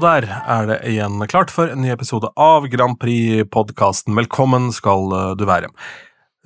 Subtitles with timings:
[0.00, 4.14] Og der er det igjen klart for en ny episode av Grand Prix-podkasten.
[4.16, 5.68] Velkommen skal eh, du være.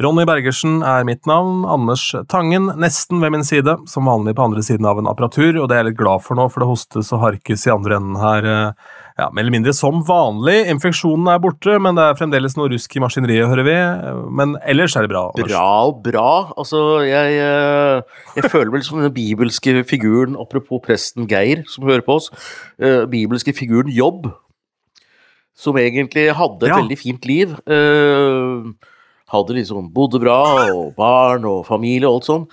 [0.03, 4.65] Ronny Bergersen er mitt navn, Anders Tangen nesten ved min side, som vanlig på andre
[4.67, 7.13] siden av en apparatur, og det er jeg litt glad for nå, for det hostes
[7.15, 10.57] og harkes i andre enden her, eh, ja, mer eller mindre som vanlig.
[10.73, 13.77] Infeksjonen er borte, men det er fremdeles noe rusk i maskineriet, hører vi.
[14.41, 15.29] Men ellers er det bra.
[15.31, 15.53] Anders.
[15.53, 16.31] Bra og bra.
[16.59, 22.03] Altså, jeg, eh, jeg føler vel som den bibelske figuren, apropos presten Geir som hører
[22.03, 22.33] på oss,
[22.83, 24.27] uh, bibelske figuren Jobb,
[25.55, 26.83] som egentlig hadde et ja.
[26.83, 27.55] veldig fint liv.
[27.71, 28.75] Uh,
[29.31, 30.41] hadde liksom bodde bra,
[30.75, 32.49] og barn og familie og alt sånn.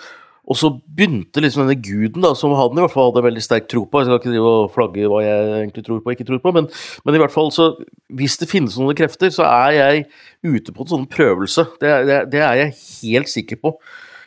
[0.51, 3.69] Og så begynte liksom denne guden, da, som han i hvert fall hadde veldig sterk
[3.71, 6.27] tro på Jeg skal ikke drive og flagge hva jeg egentlig tror på og ikke
[6.27, 6.67] tror på, men,
[7.05, 7.71] men, i hvert fall så
[8.19, 10.05] Hvis det finnes noen krefter, så er jeg
[10.43, 11.67] ute på en sånn prøvelse.
[11.79, 13.75] Det, det, det er jeg helt sikker på.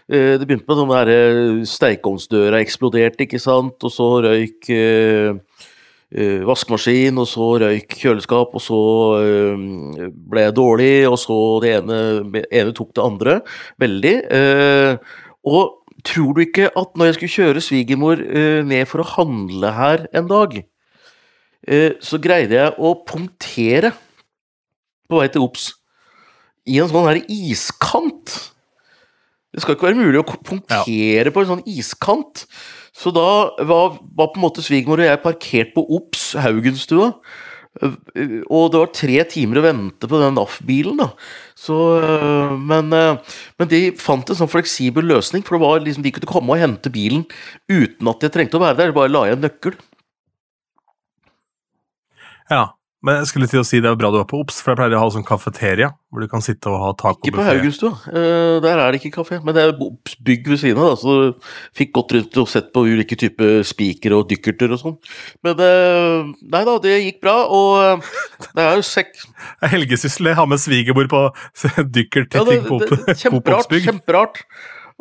[0.08, 5.32] Eh, det begynte med den derre steikeovnsdøra eksploderte, ikke sant, og så røyk eh,
[6.14, 8.80] uh, vaskemaskin, og så røyk kjøleskap, og så
[9.24, 12.00] uh, ble jeg dårlig, og så det ene,
[12.44, 13.38] ene tok det andre.
[13.82, 14.14] Veldig.
[14.30, 18.20] Uh, og tror du ikke at når jeg skulle kjøre svigermor
[18.68, 20.58] ned for å handle her en dag,
[22.04, 23.94] så greide jeg å punktere
[25.08, 25.70] på vei til Ops
[26.68, 28.34] i en sånn her iskant.
[29.54, 31.32] Det skal ikke være mulig å punktere ja.
[31.32, 32.44] på en sånn iskant.
[32.94, 37.12] Så da var, var på en måte svigermor og jeg parkert på Ops Haugenstua.
[37.82, 41.00] Og det var tre timer å vente på den NAF-bilen.
[41.00, 41.08] da.
[41.58, 41.78] Så,
[42.60, 46.54] men, men, de fant en sånn fleksibel løsning, for det var liksom, de kunne komme
[46.54, 47.26] og hente bilen
[47.66, 48.94] uten at jeg trengte å være der.
[48.94, 49.76] Bare la jeg en nøkkel.
[52.52, 52.64] Ja,
[53.04, 54.78] men jeg skulle til å si det er bra du er på Ops, for jeg
[54.80, 57.28] pleier å ha sånn kafeteria hvor du kan sitte og ha tacobuffé.
[57.28, 60.60] Ikke på Haugenstua, uh, der er det ikke kafé, men det er Ops bygg ved
[60.62, 64.72] siden av, så du fikk gått rundt og sett på ulike typer spikere og dykkerter
[64.72, 64.96] og sånn.
[65.44, 68.14] Men uh, nei da, det gikk bra, og uh,
[68.56, 69.12] det er jo sekk...
[69.74, 71.22] Helgesyssel, ha med svigerbord på
[71.98, 72.80] dykkerting ja, på
[73.12, 73.76] Kjemperart.
[73.84, 74.42] Kjemperart.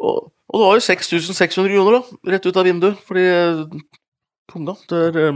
[0.01, 3.29] Og, og, det var jo 6600 kroner, da, rett ut av vinduet, fordi
[4.51, 5.29] Konga, det er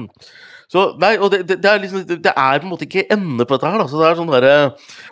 [0.68, 3.46] så, nei, og det, det, det, er liksom, det, er på en måte ikke ende
[3.48, 3.80] på dette her.
[3.80, 3.88] Da.
[3.88, 4.48] Så det er sånn der,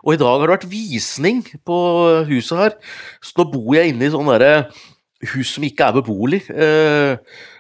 [0.03, 1.77] og i dag har det vært visning på
[2.27, 2.75] huset her.
[3.23, 4.67] Så nå bor jeg inne i sånn derre
[5.31, 6.41] hus som ikke er beboelig.
[6.51, 7.15] Eh,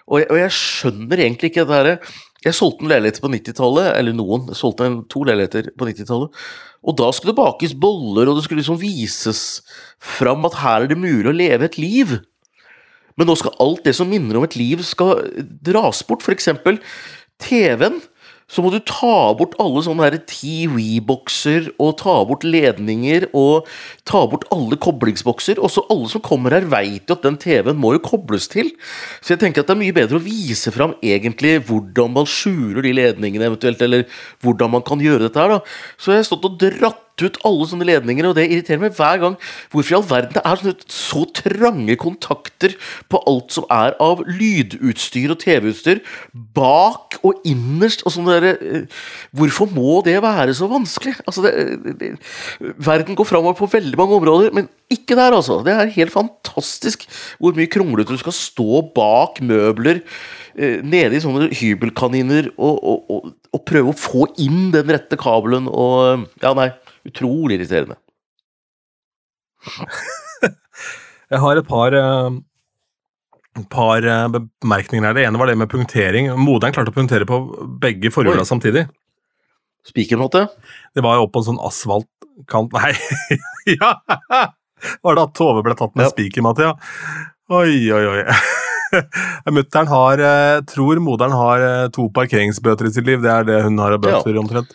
[0.05, 2.13] og, jeg, og, jeg, skjønner egentlig ikke dette her.
[2.45, 4.45] Jeg solgte en leilighet på 90-tallet, eller noen.
[4.51, 6.45] Jeg solgte en, to leiligheter på 90-tallet.
[6.85, 9.41] Og da skulle det bakes boller, og det skulle liksom vises
[10.03, 12.17] fram at her er det mulig å leve et liv.
[13.15, 15.23] Men nå skal alt det som minner om et liv, skal
[15.63, 16.21] dras bort.
[16.25, 16.81] For eksempel
[17.41, 18.01] TV-en,
[18.45, 23.65] så må du ta bort alle sånne TV-bokser og ta bort ledninger og
[24.05, 25.57] ta bort alle koblingsbokser.
[25.57, 28.69] Også alle som kommer her, veit jo at den TV-en må jo kobles til.
[29.17, 32.85] Så jeg tenker at det er mye bedre å vise fram egentlig hvordan man skjuler
[32.85, 34.05] de ledningene eventuelt, eller
[34.45, 35.57] hvordan man kan gjøre dette her.
[35.57, 35.81] da.
[35.97, 39.21] Så jeg har stått og dratt ut alle sånne ledninger, og det irriterer meg hver
[39.21, 39.37] gang.
[39.71, 42.75] Hvorfor i all verden det er sånne, så trange kontakter
[43.11, 46.01] på alt som er av lydutstyr og TV-utstyr,
[46.57, 49.03] bak og innerst og sånn derre uh,
[49.35, 51.15] Hvorfor må det være så vanskelig?
[51.25, 52.11] Altså, det, det,
[52.83, 55.61] verden går framover på veldig mange områder, men ikke der, altså.
[55.65, 57.07] Det er helt fantastisk
[57.39, 63.11] hvor mye kronglete du skal stå bak møbler uh, nede i sånne hybelkaniner og, og,
[63.11, 66.71] og, og prøve å få inn den rette kabelen og Ja, nei.
[67.05, 67.97] Utrolig irriterende.
[71.31, 71.95] jeg har et par,
[73.59, 75.17] et par uh, bemerkninger her.
[75.17, 76.31] Det ene var det med punktering.
[76.39, 77.41] Moderen klarte å punktere på
[77.81, 78.87] begge forhjula samtidig.
[79.85, 80.47] Spikermåte?
[80.97, 82.93] Det var jo opp på en sånn asfaltkant Nei!
[83.77, 83.91] ja!
[85.05, 86.11] Var det at Tove ble tatt med ja.
[86.13, 86.73] spikermatte, ja?
[87.53, 88.23] Oi, oi, oi.
[89.55, 93.21] Mutter'n har, eh, tror moderen har to parkeringsbøter i sitt liv.
[93.21, 94.41] Det er det hun har av bøter, ja.
[94.41, 94.73] omtrent.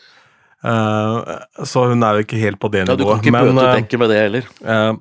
[0.60, 2.92] Uh, så hun er jo ikke helt på det nivået.
[2.92, 4.52] Ja, du kan ikke men, bøtedekke med det heller.
[4.60, 4.92] Uh,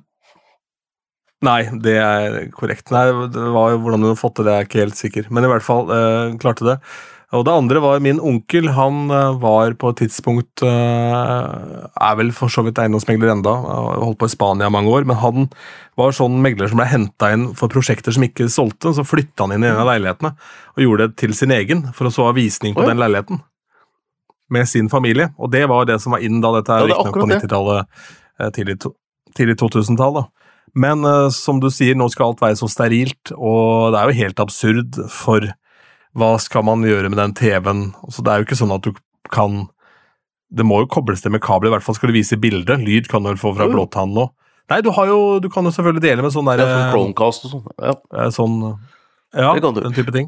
[1.44, 2.88] nei, det er korrekt.
[2.94, 5.32] Nei, det var jo Hvordan hun har fått til det, er jeg ikke helt sikker.
[5.32, 6.78] Men i hvert fall uh, klarte det.
[7.36, 8.72] Og det andre var min onkel.
[8.74, 9.04] Han
[9.38, 13.52] var på et tidspunkt Er vel for så vidt eiendomsmegler enda,
[14.02, 15.46] holdt på i Spania mange år, men han
[15.94, 18.90] var sånn megler som ble henta inn for prosjekter som ikke solgte.
[18.96, 20.32] Så flytta han inn i en av leilighetene
[20.74, 22.90] og gjorde det til sin egen, for å så ha visning på Oi.
[22.90, 23.44] den leiligheten
[24.50, 25.30] med sin familie.
[25.38, 28.04] Og det var det som var inn da dette er ja, riktignok på 90-tallet,
[28.40, 28.76] eh, tidlig,
[29.38, 30.22] tidlig 2000-tall.
[30.78, 34.20] Men uh, som du sier, nå skal alt være så sterilt, og det er jo
[34.20, 35.46] helt absurd for
[36.18, 37.84] hva skal man gjøre med den TV-en?
[38.02, 38.94] Altså, det er jo ikke sånn at du
[39.30, 39.68] kan
[40.50, 42.74] Det må jo kobles til med kabel, i hvert fall skal du vise bilde.
[42.82, 43.74] Lyd kan du få fra mm.
[43.76, 44.24] blåtann nå.
[44.70, 47.52] Nei, du, har jo, du kan jo selvfølgelig dele med sånn der ja, Chromecast og
[47.52, 47.68] sånn.
[47.78, 47.94] Ja.
[48.34, 48.56] Sånn,
[49.34, 50.26] ja den type ting.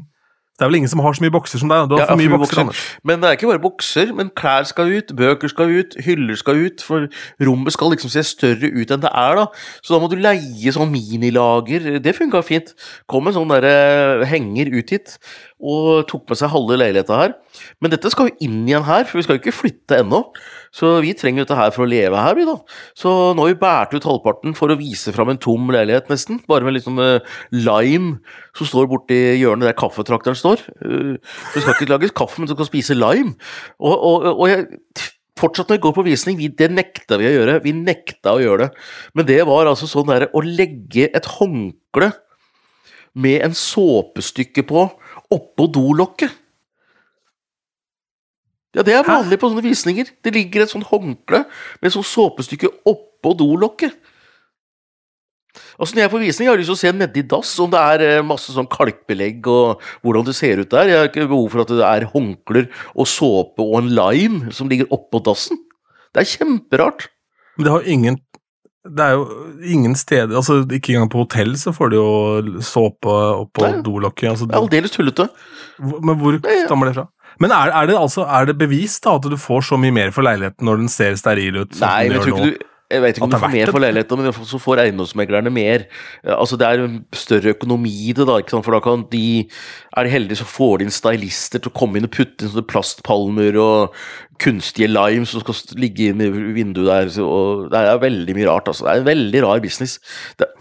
[0.53, 1.87] Det er vel ingen som har så mye bokser som deg?
[1.89, 2.59] Du har Ja, for mye for mye bokser.
[2.61, 2.81] Anders.
[3.03, 6.61] Men det er ikke bare bokser, men klær skal ut, bøker skal ut, hyller skal
[6.61, 6.83] ut.
[6.85, 7.07] For
[7.41, 9.47] rommet skal liksom se større ut enn det er, da.
[9.81, 11.97] Så da må du leie sånn minilager.
[12.05, 12.75] Det funka fint.
[13.09, 15.17] Kom en sånn derre henger ut hit
[15.63, 17.33] og tok med seg halve leiligheta her.
[17.81, 20.21] Men dette skal jo inn igjen her, for vi skal jo ikke flytte ennå.
[20.73, 22.55] Så vi trenger dette her for å leve her, vi, da.
[22.97, 26.41] Så nå har vi båret ut halvparten for å vise fram en tom leilighet, nesten.
[26.49, 27.21] Bare med litt sånn uh,
[27.53, 28.17] lime
[28.57, 30.65] som står borti hjørnet der kaffetrakteren står.
[30.81, 31.19] Uh,
[31.53, 33.35] det skal ikke lages kaffe, men du skal spise lime.
[33.77, 34.65] Og, og, og jeg
[35.39, 37.55] Fortsatt når vi går på visning, vi, det nekta vi å gjøre.
[37.63, 38.83] Vi nekta å gjøre det.
[39.17, 42.11] Men det var altså sånn derre å legge et håndkle
[43.17, 44.85] med en såpestykke på
[45.33, 46.42] oppå dolokket.
[48.73, 50.09] Ja, det er vanlig på sånne visninger.
[50.25, 53.93] Det ligger et sånt håndkle med et sånt såpestykke oppå dolokket.
[55.77, 57.69] Altså Når jeg er på visning, har jeg lyst til å se nedi dass om
[57.73, 60.89] det er eh, masse sånn kalkbelegg og hvordan det ser ut der.
[60.89, 64.69] Jeg har ikke behov for at det er håndklær og såpe og en lime som
[64.71, 65.59] ligger oppå dassen.
[66.13, 67.07] Det er kjemperart.
[67.57, 68.21] Men det har ingen
[68.83, 69.25] Det er jo
[69.63, 73.13] ingen steder altså Ikke engang på hotell så får du jo såpe
[73.45, 74.33] oppå dolokket.
[74.33, 75.29] Altså, Det er aldeles tullete.
[75.79, 77.07] Men hvor stammer det fra?
[77.41, 80.13] Men er, er, det altså, er det bevist da at du får så mye mer
[80.15, 81.79] for leiligheten når den ser steril ut?
[81.81, 84.19] Nei, jeg tror ikke du jeg vet ikke om du er får mer for leiligheten,
[84.21, 85.85] men så får eiendomsmeglerne mer.
[86.35, 86.83] Altså Det er
[87.17, 89.47] større økonomi i det, da, for da kan de
[89.97, 92.51] Er de heldige, så får de inn stylister til å komme inn og putte inn
[92.53, 93.97] sånne plastpalmer og
[94.43, 97.09] kunstige limes som skal ligge inn i vinduet der.
[97.15, 98.85] Så, og det er veldig mye rart, altså.
[98.85, 99.97] Det er en veldig rar business.
[100.37, 100.51] Det,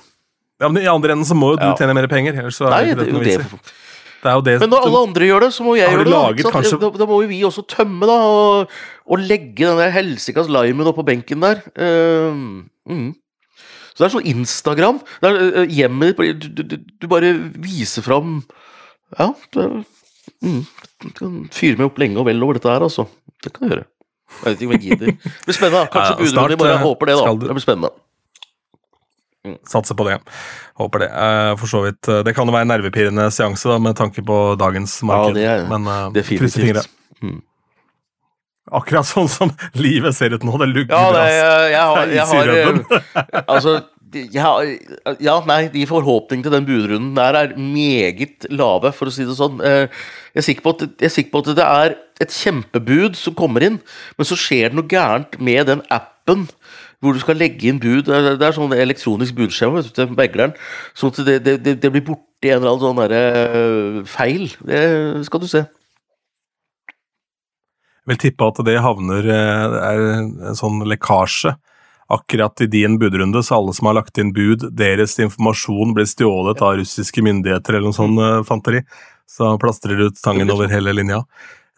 [0.63, 1.75] Ja, men I andre enden så må jo du Ja.
[1.75, 2.39] tjene mer penger.
[2.39, 3.79] ellers så er nei, det det, ikke det, noe vits i.
[4.23, 6.13] det Men når alle andre gjør det, så må jeg gjøre det.
[6.13, 8.71] da, kanskje- Da, da må jo vi også tømme, da, og,
[9.07, 11.63] og legge den der helsikas limen oppå benken der.
[11.75, 13.11] Uh, mm.
[13.93, 15.01] Så det er sånn Instagram.
[15.21, 18.39] Det er, eh, hjemmet ditt du, du, du, bare viser fram
[19.19, 19.67] Ja, det,
[20.41, 20.63] mm,
[21.03, 23.05] du kan fyre meg opp lenge og vel over dette her, altså.
[23.43, 23.85] Det kan du gjøre.
[24.33, 25.13] Jeg vet ikke om jeg gidder.
[25.13, 25.85] Det blir spennende.
[25.93, 26.83] Kanskje Ja, budrunden i morgen.
[26.87, 27.35] Håper det, da.
[27.43, 27.93] Det blir spennende.
[29.67, 30.21] Satser på det.
[30.79, 31.09] Håper det.
[31.11, 32.03] Uh, For så vidt.
[32.09, 35.35] Uh, Det kan jo være en nervepirrende seanse da, med tanke på dagens marked.
[35.35, 36.85] det er- men uh, krysser fingre.
[37.23, 37.41] Mm.
[38.73, 40.55] Akkurat sånn som livet ser ut nå.
[40.63, 43.81] Det lugger Ja, det, jeg, jeg har, jeg har eh, Altså
[44.13, 49.25] jeg ja, nei, de forhåpningene til den budrunden der er meget lave, for å si
[49.25, 49.57] det sånn.
[49.65, 49.89] Jeg
[50.37, 53.65] er sikker på at, jeg er sikker på at det er et kjempebud som kommer
[53.65, 53.79] inn,
[54.19, 56.45] men så skjer det noe gærent med den appen
[57.03, 58.07] hvor du skal legge inn bud.
[58.07, 60.55] Det er, sånn elektronisk budskjema til megleren.
[60.95, 64.47] Sånn at det, det, det, blir borti en eller annen sånn derre eh, feil.
[64.63, 64.83] Det
[65.27, 65.65] skal du se.
[68.03, 71.57] Jeg vil tippe at det havner eh, er en sånn lekkasje
[72.13, 76.61] akkurat i din budrunde, så alle som har lagt inn bud, deres informasjon blir stjålet
[76.61, 78.83] av russiske myndigheter eller noe sånt eh, fanteri.
[79.31, 81.23] Så plastrer du ut tangen over hele linja.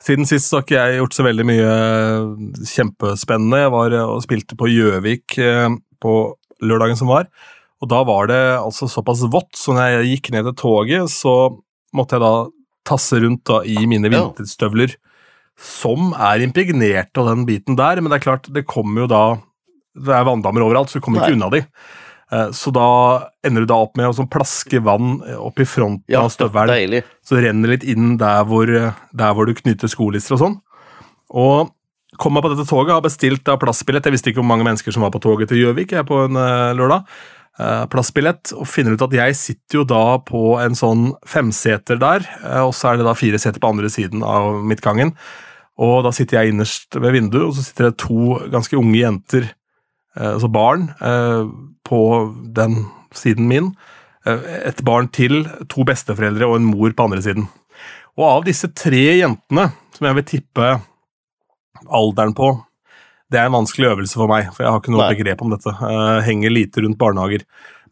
[0.04, 3.62] Siden sist har ikke jeg gjort så veldig mye eh, kjempespennende.
[3.62, 5.68] Jeg var eh, og spilte på Gjøvik eh,
[6.04, 6.14] på
[6.64, 7.30] lørdagen som var,
[7.82, 11.34] og da var det altså såpass vått, så når jeg gikk ned til toget, så
[11.96, 12.34] måtte jeg da
[12.88, 14.94] tasse rundt da i mine vinterstøvler
[15.60, 19.24] som er impregnert av den biten der, men det er klart, det kommer jo da
[19.94, 21.60] Det er vanndammer overalt, så du kommer ikke unna de.
[22.34, 22.88] Eh, Så da
[23.46, 26.72] ender du da opp med å sånn plaske vann opp i fronten Ja, av støvelen,
[26.74, 27.05] deilig.
[27.22, 30.58] så det renner litt inn der hvor, der hvor du knyter skolister og sånn.
[31.34, 31.70] Og
[32.19, 34.05] kom meg på dette toget, har bestilt da plassbillett.
[34.06, 36.36] Jeg visste ikke hvor mange mennesker som var på toget til Gjøvik jeg, på en
[36.38, 37.06] eh, lørdag.
[37.58, 42.24] Eh, plassbillett, og finner ut at jeg sitter jo da på en sånn femseter der,
[42.43, 45.12] eh, og så er det da fire seter på andre siden av midtgangen.
[45.79, 49.43] Og da sitter jeg innerst ved vinduet, og så sitter det to ganske unge jenter,
[49.50, 49.50] eh,
[50.20, 51.44] altså barn, eh,
[51.84, 52.00] på
[52.54, 53.74] den siden min.
[54.26, 57.48] Eh, Et barn til, to besteforeldre og en mor på andre siden.
[58.16, 60.80] Og av disse tre jentene, som jeg vil tippe
[61.90, 62.52] alderen på,
[63.30, 65.14] det er en vanskelig øvelse for meg, for jeg har ikke noe Nei.
[65.16, 65.72] begrep om dette.
[66.28, 67.42] Henger lite rundt barnehager.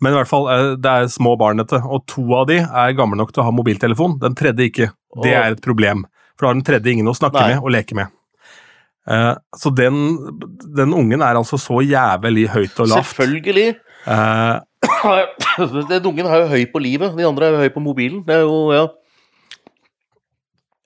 [0.03, 2.97] Men i hvert fall, eh, det er små barn, dette, og to av de er
[2.99, 4.19] gamle nok til å ha mobiltelefon.
[4.23, 4.91] Den tredje ikke.
[5.23, 6.05] Det er et problem,
[6.37, 7.55] for da har den tredje ingen å snakke Nei.
[7.55, 8.09] med og leke med.
[9.09, 9.97] Eh, Så den,
[10.77, 13.07] den ungen er altså så jævlig høyt og lavt.
[13.11, 13.77] Selvfølgelig.
[14.07, 14.61] Eh,
[15.89, 18.23] Den ungen er jo høy på livet, de andre er jo høy på mobilen.
[18.27, 18.87] Det er jo, ja.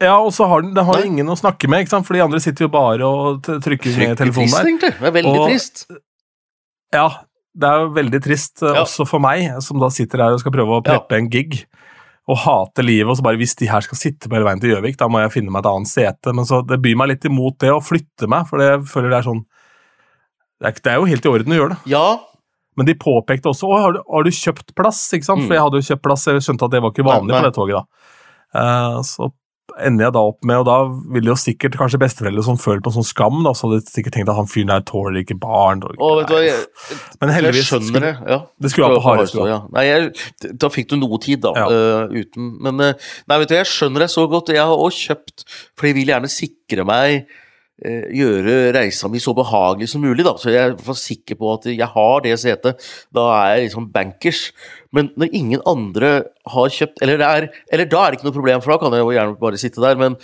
[0.03, 1.07] Ja, og så har den, den har Nei.
[1.09, 2.05] ingen å snakke med, ikke sant?
[2.09, 4.69] for de andre sitter jo bare og trykker med telefonen trist, der.
[4.69, 4.93] egentlig.
[5.01, 5.87] Det er veldig Og- trist.
[6.93, 7.07] Ja,
[7.57, 8.83] det er jo veldig trist, eh, Ja.
[8.85, 10.99] også for meg, som da sitter her og skal prøve å Ja.
[10.99, 11.65] preppe en gig.
[12.27, 14.73] Og hate livet, og så bare hvis de her skal sitte på hele veien til
[14.73, 16.33] Gjøvik, da må jeg finne meg et annet sete.
[16.35, 19.21] Men så det byr meg litt imot det å flytte meg, for jeg føler det
[19.21, 19.45] er sånn
[20.57, 21.93] Det er, det er jo helt i orden å gjøre det.
[21.93, 22.07] Ja,
[22.77, 25.45] Men de påpekte også Å, har du, har du kjøpt plass, ikke sant?
[25.45, 25.47] Mm.
[25.47, 27.45] For jeg hadde jo kjøpt plass, jeg skjønte at det var ikke vanlig Nei, nei.
[27.45, 28.13] på det toget, da.
[28.57, 29.31] Uh, så
[29.85, 30.77] ender jeg da opp med, og da
[31.13, 34.17] ville jo sikkert kanskje besteforeldre som føler på sånn skam, da, så hadde de sikkert
[34.17, 35.83] tenkt at han fyren der tåler ikke barn.
[35.85, 38.31] Og, Åh, vet du hva, jeg, Men heldigvis jeg skjønner skulle- det.
[38.33, 38.39] ja.
[38.63, 39.49] Det skulle være på Harestua.
[39.51, 39.59] Ja.
[39.77, 41.53] Nei, jeg, da fikk du noe tid, da.
[41.57, 41.67] Ja.
[41.69, 42.93] Uh, uten Men uh,
[43.29, 44.55] nei, vet du, jeg skjønner det så godt.
[44.57, 45.45] Jeg har også kjøpt,
[45.77, 47.27] for jeg vil gjerne sikre meg
[47.77, 50.33] Gjøre reisa mi så behagelig som mulig, da.
[50.41, 52.85] Så jeg var sikker på at jeg har det setet.
[53.13, 54.47] Da er jeg liksom bankers.
[54.97, 56.13] Men når ingen andre
[56.49, 59.05] har kjøpt Eller, er, eller da er det ikke noe problem, for da kan jeg
[59.05, 60.01] jo gjerne bare sitte der.
[60.01, 60.17] Men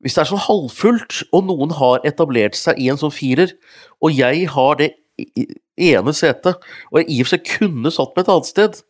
[0.00, 3.52] hvis det er sånn halvfullt, og noen har etablert seg i en sånn firer,
[4.00, 4.92] og jeg har det
[5.76, 8.80] ene setet, og jeg i og for seg kunne satt meg et annet sted,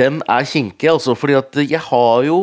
[0.00, 1.16] den er kinkig, altså.
[1.16, 2.38] Fordi at jeg har jo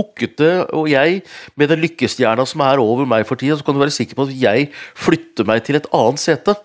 [0.00, 1.20] booket det, og jeg,
[1.60, 4.28] med den lykkestjerna som er over meg for tida, så kan du være sikker på
[4.28, 6.56] at jeg flytter meg til et annet sete,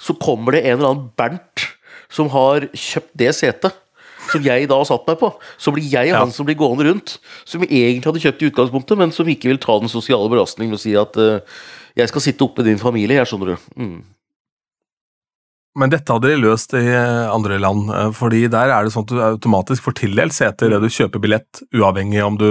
[0.00, 1.70] så kommer det en eller annen Bernt
[2.10, 3.78] som har kjøpt det setet.
[4.30, 5.30] Som jeg da har satt meg på.
[5.58, 6.20] Så blir jeg Ja.
[6.20, 7.18] han som blir gående rundt.
[7.44, 10.78] Som egentlig hadde kjøpt i utgangspunktet, men som ikke vil ta den sosiale belastningen med
[10.78, 11.40] å si at uh,
[11.96, 13.56] jeg skal sitte oppe med din familie, jeg skjønner du.
[13.80, 14.02] Mm.
[15.80, 19.12] Men dette hadde de løst i andre land, eh, fordi der er det sånn at
[19.12, 22.48] du automatisk får tildelt sete idet du kjøper billett, uavhengig om du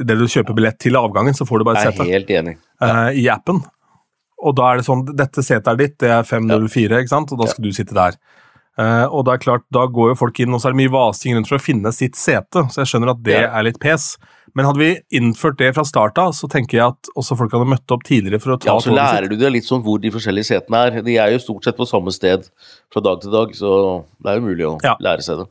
[0.00, 2.56] Idet du kjøper billett til avgangen, så får du bare et sete helt enig.
[2.82, 3.62] Uh, i appen.
[4.40, 7.38] Og da er det sånn Dette setet er ditt, det er 504, ikke sant, og
[7.42, 8.16] da skal du sitte der.
[8.80, 10.92] Uh, og det er klart, da går jo folk inn, og så er det mye
[10.94, 13.50] vasing rundt for å finne sitt sete, så jeg skjønner at det Ja.
[13.58, 14.14] er litt pes.
[14.56, 17.68] Men hadde vi innført det fra start av, så tenker jeg at også folk hadde
[17.70, 20.10] møtt opp tidligere for å ta Ja, så lærer du deg litt sånn hvor de
[20.10, 21.02] forskjellige setene er.
[21.06, 22.48] De er jo stort sett på samme sted
[22.90, 24.96] fra dag til dag, så det er jo mulig å Ja.
[24.98, 25.46] lære seg det.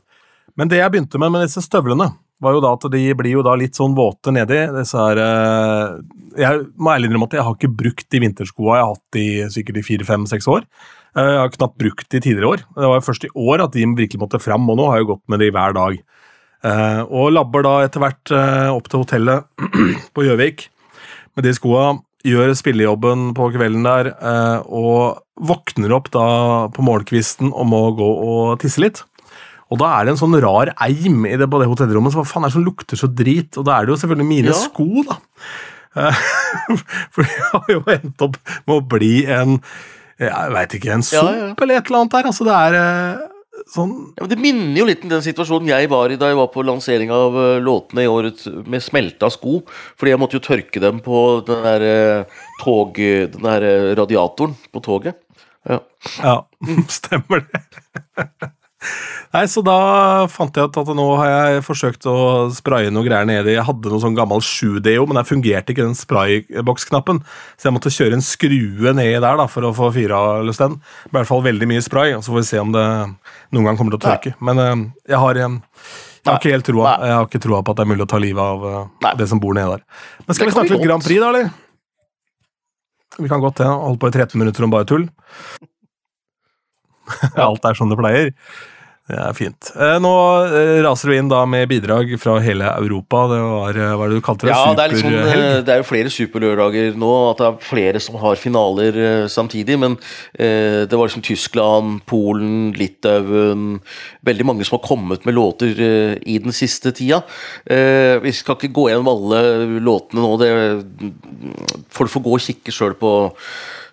[0.56, 2.10] Men det jeg begynte med med disse støvlene,
[2.40, 4.60] var jo da at de blir jo da litt sånn våte nedi.
[4.78, 5.98] Disse her eh,
[6.40, 9.26] Jeg må ærlig innrømme at jeg har ikke brukt de vinterskoa jeg har hatt i
[9.52, 10.64] sikkert i fire, fem, seks år.
[11.16, 12.64] Eh, Jeg har knapt brukt de tidligere år.
[12.76, 15.06] Det var jo først i år at de virkelig måtte fram, og nå har jeg
[15.06, 15.98] jo gått med de hver dag.
[16.64, 18.34] Eh, Og labber da etter hvert
[18.76, 19.44] opp til hotellet
[20.16, 20.68] på Gjøvik
[21.36, 21.90] med de skoa.
[22.20, 24.10] Gjør spillejobben på kvelden der,
[24.68, 26.24] og våkner opp da
[26.68, 29.00] på morgenkvisten og må gå og tisse litt.
[29.70, 32.10] Og da er det en sånn rar eim i det, på det hotellrommet.
[32.14, 33.54] Så hva faen er det som lukter så drit?
[33.60, 34.58] Og da er det jo selvfølgelig mine Ja.
[34.58, 35.18] sko, da.
[35.96, 36.22] Eh,
[37.14, 38.36] For jeg har jo endt opp
[38.66, 39.56] med å bli en
[40.20, 41.64] Jeg veit ikke, en Ja, sump ja.
[41.64, 42.28] eller et eller annet der.
[42.30, 43.24] Altså, det er eh,
[43.74, 46.38] sånn Ja, men Det minner jo litt om den situasjonen jeg var i da jeg
[46.38, 49.60] var på lansering av eh, låtene i året med smelta sko.
[49.98, 51.88] Fordi jeg måtte jo tørke dem på den der
[52.62, 52.94] tog...
[52.98, 53.66] Den der
[53.98, 55.18] radiatoren på toget.
[55.68, 55.78] Ja.
[56.22, 56.36] Ja,
[57.00, 57.64] stemmer det.
[59.30, 59.76] Nei, så da
[60.32, 62.16] fant jeg ut at nå har jeg forsøkt å
[62.54, 63.52] spraye noe greier nedi.
[63.54, 67.20] Jeg hadde noe sånn gammel 7DO, men der fungerte ikke den sprayboksknappen.
[67.54, 70.80] Så jeg måtte kjøre en skrue nedi der da, for å få fyra løs den.
[71.06, 72.86] I hvert fall veldig mye spray, og så får vi se om det
[73.54, 74.34] noen gang kommer til å tørke.
[74.42, 74.76] Men eh,
[75.12, 76.98] jeg har, jeg har ikke helt troa.
[77.04, 79.16] Jeg har ikke troa på at det er mulig å ta livet av eh, Nei.
[79.20, 79.84] det som bor nedi der.
[80.26, 81.06] Men skal vi snakke litt Grand.
[81.06, 81.52] Prix, da, eller?
[83.20, 83.70] Vi kan godt det.
[83.70, 85.06] Holdt på i 13 minutter om bare tull.
[87.48, 88.34] Alt er som det pleier.
[89.10, 89.70] Det er fint.
[89.74, 90.10] Eh, Nå
[90.46, 93.24] eh, raser du inn da med bidrag fra hele Europa.
[93.32, 94.52] Det var, eh, hva er det du kalte det?
[94.54, 98.20] Ja, det er, eh, det er jo flere superlørdager nå, at det er flere som
[98.22, 99.00] har finaler
[99.32, 99.78] samtidig.
[99.82, 99.96] Men
[100.38, 103.80] eh, det var liksom Tyskland, Polen, Litauen
[104.26, 107.22] Veldig mange som har kommet med låter eh, i den siste tida.
[107.66, 109.42] Eh, vi skal ikke gå gjennom alle
[109.82, 110.50] låtene nå, det
[111.00, 111.10] du
[111.96, 113.12] får gå og kikke sjøl på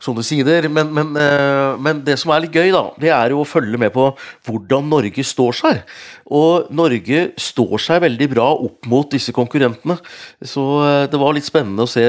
[0.04, 0.68] sånne sider.
[0.72, 3.80] Men, men, eh, men det som er litt gøy, da, det er jo å følge
[3.82, 4.10] med på
[4.48, 5.82] hvordan Norge står seg.
[6.28, 9.98] Og Norge står seg veldig bra opp mot disse konkurrentene.
[10.44, 12.08] Så eh, det var litt spennende å se.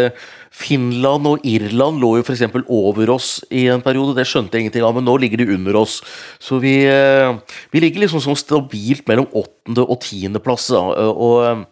[0.58, 2.46] Finland og Irland lå jo f.eks.
[2.66, 4.16] over oss i en periode.
[4.18, 6.00] Det skjønte jeg ingenting av, men nå ligger de under oss.
[6.42, 10.70] Så vi, eh, vi ligger liksom sånn stabilt mellom åttende- og tiendeplass.
[10.74, 11.66] Og,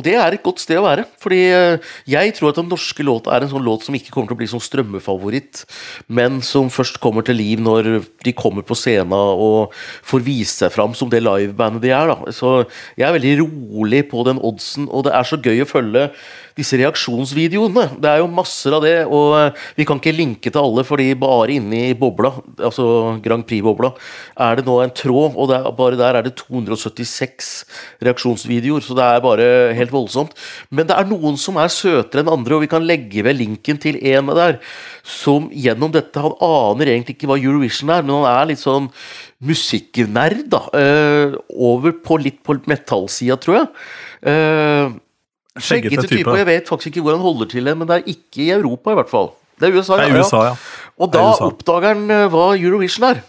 [0.00, 1.04] og det er et godt sted å være.
[1.20, 4.30] Fordi eh, jeg tror at den norske låta er en sånn låt som ikke kommer
[4.30, 5.64] til å bli sånn strømmefavoritt,
[6.08, 7.90] men som først kommer til liv når
[8.24, 9.74] de kommer på scenen og
[10.06, 12.14] får vise seg fram som det livebandet de er.
[12.14, 12.32] da.
[12.32, 12.62] Så
[12.96, 16.08] jeg er veldig rolig på den oddsen, og det er så gøy å følge
[16.60, 17.86] disse reaksjonsvideoene.
[18.00, 21.08] Det er jo masser av det, og eh, vi kan ikke linke til alle, fordi
[21.18, 23.92] bare inne i bobla, altså Grand Prix-bobla,
[24.46, 27.50] er det nå en tråd, og er, bare der er det 276
[28.06, 30.36] reaksjonsvideoer, så det er bare helt voldsomt.
[30.70, 33.80] Men det er noen som er søtere enn andre, og vi kan legge ved linken
[33.80, 34.60] til en der,
[35.06, 38.90] som gjennom dette Han aner egentlig ikke hva Eurovision er, men han er litt sånn
[39.40, 40.64] musikknerd, da.
[40.76, 43.70] eh, over på litt på metallsida, tror jeg.
[45.60, 46.22] Eh, Skjeggete type.
[46.24, 46.36] type.
[46.40, 48.98] Jeg vet faktisk ikke hvor han holder til, men det er ikke i Europa, i
[49.00, 49.30] hvert fall.
[49.60, 50.14] Det er USA, Det ja.
[50.14, 50.54] er USA, ja.
[50.98, 51.50] Og da er USA.
[51.52, 53.20] oppdager han eh, hva Eurovision er.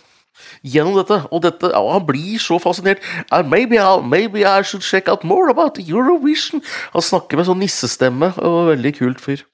[0.63, 1.17] gjennom dette.
[1.31, 3.01] Og dette, og han blir så fascinert.
[3.31, 6.61] Uh, maybe, I, maybe I should check out more about Eurovision.
[6.93, 8.31] Han snakker med sånn nissestemme.
[8.37, 9.45] og Veldig kult fyr.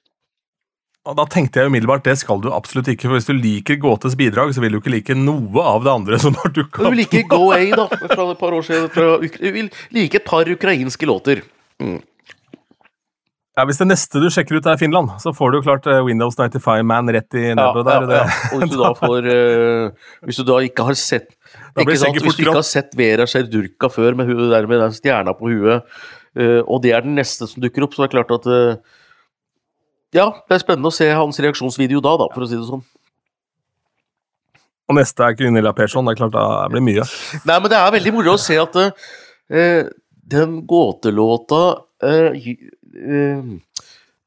[1.08, 3.08] Og Da tenkte jeg umiddelbart det skal du absolutt ikke.
[3.08, 6.18] for Hvis du liker Gåtes bidrag, så vil du ikke like noe av det andre
[6.20, 8.90] som har dukka Du vil like Go A, da, fra et par år siden.
[8.92, 11.42] Fra, du vil like et par ukrainske låter.
[11.80, 12.02] Mm.
[13.58, 15.98] Ja, Hvis det neste du sjekker ut er Finland, så får du jo klart eh,
[16.06, 18.04] Windows 95 Man rett i nebbet der.
[18.14, 18.26] ja.
[18.54, 21.32] Og hvis du da får uh, Hvis du da ikke har sett
[21.78, 22.20] ikke sant?
[22.22, 25.50] Hvis du ikke har sett Vera Sjerdurka før med, hu- der med den stjerna på
[25.50, 25.88] huet,
[26.38, 29.00] uh, og det er den neste som dukker opp, så er det klart at uh,
[30.14, 32.84] Ja, det er spennende å se hans reaksjonsvideo da, da, for å si det sånn.
[34.88, 36.06] Og neste er Gunilla Persson.
[36.06, 37.02] Det er klart det blir mye.
[37.42, 38.78] Nei, men det er veldig moro å se at
[40.32, 41.60] den gåtelåta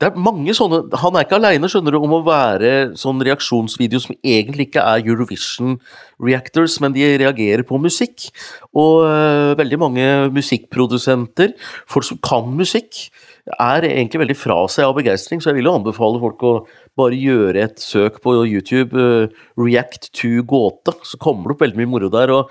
[0.01, 4.69] Det er mange sånne Han er ikke aleine, om å være sånn reaksjonsvideo som egentlig
[4.69, 5.75] ikke er Eurovision
[6.17, 8.31] reactors, men de reagerer på musikk.
[8.73, 11.53] Og eh, veldig mange musikkprodusenter,
[11.89, 13.11] folk som kan musikk,
[13.57, 16.55] er egentlig veldig fra seg av begeistring, så jeg vil jo anbefale folk å
[16.97, 21.81] bare gjøre et søk på YouTube, eh, react to gåte, så kommer det opp veldig
[21.81, 22.33] mye moro der.
[22.33, 22.49] Og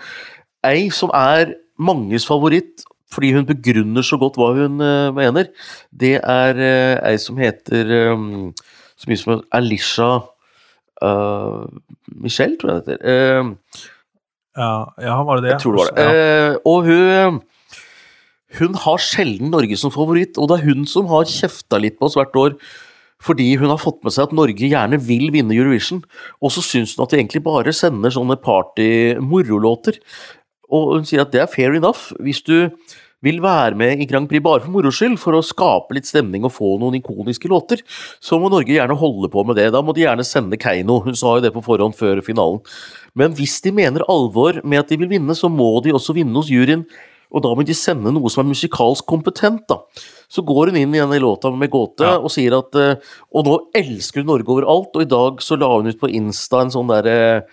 [0.67, 5.49] ei som er manges favoritt, fordi hun begrunner så godt hva hun uh, mener,
[5.91, 8.51] det er uh, ei som heter um,
[9.01, 10.11] så mye som Alicia
[11.03, 11.65] uh,
[12.15, 13.49] Michelle, tror jeg det heter.
[13.49, 13.89] Uh,
[14.59, 15.55] Ja, ja var det det?
[15.55, 16.05] jeg tror det var det.
[16.05, 16.55] Ja.
[16.67, 17.41] Og hun
[18.59, 22.09] Hun har sjelden Norge som favoritt, og det er hun som har kjefta litt på
[22.09, 22.57] oss hvert år.
[23.23, 26.01] Fordi hun har fått med seg at Norge gjerne vil vinne Eurovision,
[26.43, 30.01] og så syns hun at de egentlig bare sender sånne party-morolåter.
[30.67, 32.11] Og hun sier at det er fair enough.
[32.19, 32.75] Hvis du
[33.23, 36.47] vil være med i Grand Prix bare for moro skyld, for å skape litt stemning
[36.49, 37.83] og få noen ikoniske låter,
[38.21, 39.67] så må Norge gjerne holde på med det.
[39.75, 41.03] Da må de gjerne sende Keiino.
[41.05, 42.63] Hun sa jo det på forhånd før finalen.
[43.15, 46.33] Men hvis de mener alvor med at de vil vinne, så må de også vinne
[46.41, 46.87] hos juryen.
[47.31, 49.77] Og da må de sende noe som er musikalsk kompetent, da.
[50.31, 52.17] Så går hun inn i denne låta med gåte Ja.
[52.19, 52.97] og sier at eh,
[53.35, 56.63] Og nå elsker hun Norge overalt, og i dag så la hun ut på Insta
[56.65, 57.45] en sånn derre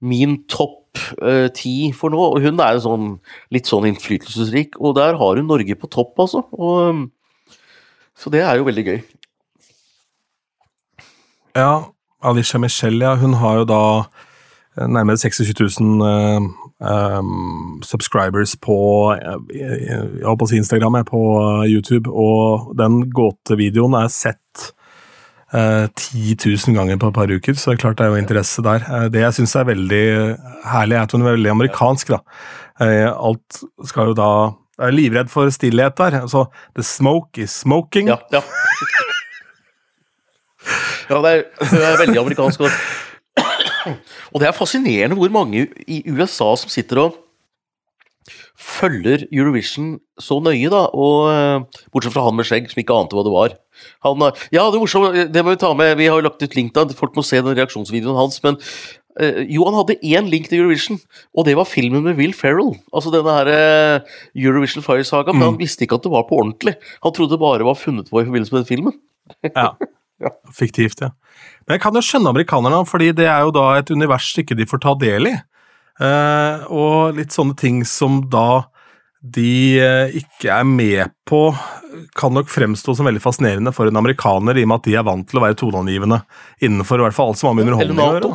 [0.00, 0.85] Min topp
[1.22, 3.16] eh, ti for nå, og hun er sånn
[3.54, 6.44] litt sånn innflytelsesrik, og der har hun Norge på topp, altså.
[6.56, 7.04] Og, um,
[8.16, 9.00] så det er jo veldig gøy.
[11.56, 11.88] Ja,
[12.26, 13.82] Alicia Michelle, ja, hun har jo da
[14.78, 16.48] eh, nærmere 26 000 uh,
[16.80, 18.78] um, subscribers på,
[19.16, 21.22] eh, ja, på sin Instagram, jeg, på
[21.68, 24.72] YouTube, og den gåtevideoen er sett
[25.52, 28.62] 10 000 ganger på et par uker, så det er klart det er jo interesse
[28.66, 28.82] der.
[28.82, 30.04] Eh, det jeg syns er veldig
[30.66, 32.18] herlig, er at hun er veldig amerikansk, da.
[32.82, 34.30] Eh, alt skal jo da
[34.76, 36.18] Jeg er livredd for stillhet der.
[36.20, 36.42] Altså,
[36.76, 38.10] the smoke is smoking.
[38.10, 38.42] Ja, ja.
[41.08, 42.60] ja det, er, det er veldig amerikansk.
[44.34, 47.16] Og det er fascinerende hvor mange i USA som sitter og
[48.56, 50.86] følger Eurovision så nøye, da.
[50.96, 53.56] Og, eh, bortsett fra han med skjegg, som ikke ante hva det var.
[54.04, 55.96] Han, eh, ja, det er morsomt, det må vi ta med.
[55.98, 58.42] Vi har jo lagt ut link da, Folk må se den reaksjonsvideoen hans.
[58.42, 58.56] Men
[59.20, 60.98] uh, jo, han hadde én link til Eurovision,
[61.36, 62.74] og det var filmen med Will Ferrell.
[62.92, 65.32] Altså denne her uh, Eurovision Fire Saga.
[65.32, 66.76] Men han visste ikke at det var på ordentlig.
[67.04, 68.96] Han trodde det bare var funnet på i forbindelse med den filmen.
[70.16, 70.30] Ja.
[70.48, 71.10] Fiktivt, ja.
[71.66, 74.64] Men jeg kan jo skjønne amerikanerne, fordi det er jo da et univers ikke de
[74.64, 75.34] får ta del i.
[75.96, 78.66] Eh, og litt sånne ting som da
[79.26, 81.40] de eh, ikke er med på,
[82.18, 85.06] kan nok fremstå som veldig fascinerende for en amerikaner, i og med at de er
[85.08, 86.20] vant til å være toneangivende
[86.62, 88.32] innenfor i hvert fall alt som har med Eller underholdning å gjøre.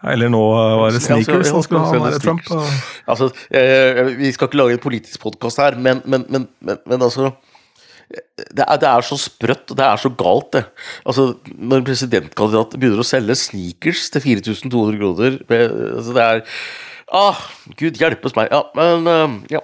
[0.04, 2.44] Eller nå eh, var det Ja, så- sneakers han skulle ha, selge han er Trump.
[3.08, 3.30] Altså,
[4.18, 7.30] vi skal ikke lage en politisk podkast her, men, men, men, men, men altså
[8.14, 10.64] det er, det er så sprøtt, og det er så galt, det.
[11.06, 16.44] Altså, når en presidentkandidat begynner å selge sneakers til 4200 kroner altså, Det er
[17.14, 17.40] Ah,
[17.78, 18.48] gud hjelpes meg.
[18.50, 19.60] Ja, men eh, ja.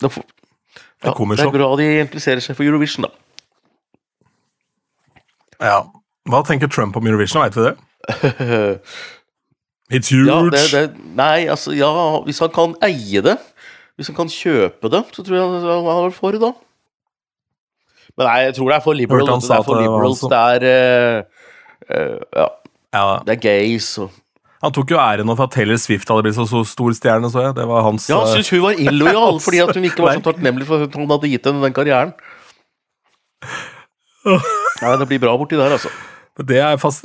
[0.00, 0.24] Det, får,
[1.04, 3.12] ja, kommer det er bra de impliserer seg for Eurovision, da.
[5.62, 5.78] Ja.
[6.30, 7.74] Hva tenker Trump om Eurovision, veit vi det?
[9.94, 10.26] It's huge!
[10.26, 10.84] Ja, det, det,
[11.16, 11.92] nei, altså, ja,
[12.24, 13.36] hvis han kan eie det,
[13.94, 16.54] hvis han kan kjøpe det, så tror jeg han er for det, da.
[18.18, 19.30] Men nei, jeg tror det er for liberal.
[19.42, 21.48] Det er for liberals, det er uh,
[21.88, 22.50] eh, Ja,
[22.94, 24.12] Ja, det er gays og
[24.62, 27.48] Han tok jo æren for at Taylor Swift hadde blitt så, så stor stjerne, så
[27.48, 27.56] jeg.
[27.58, 30.16] Det var hans Ja, han eh, syntes hun var illojal fordi at hun ikke var
[30.20, 32.14] så takknemlig for at han hadde gitt henne den karrieren.
[34.24, 35.92] Nei, det blir bra borti der, altså.
[36.40, 37.02] Det er fas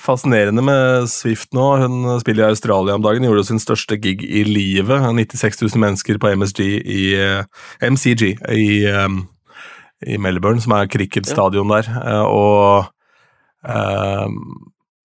[0.00, 1.64] fascinerende med Swift nå.
[1.82, 3.24] Hun spiller i Australia om dagen.
[3.28, 5.04] Gjorde sin største gig i livet.
[5.04, 7.44] 96 000 mennesker på MSG i eh,
[7.84, 9.08] MCG i, eh,
[10.06, 11.88] i Melbourne, som er cricketstadion der.
[12.02, 12.88] Eh, og
[13.68, 14.26] eh,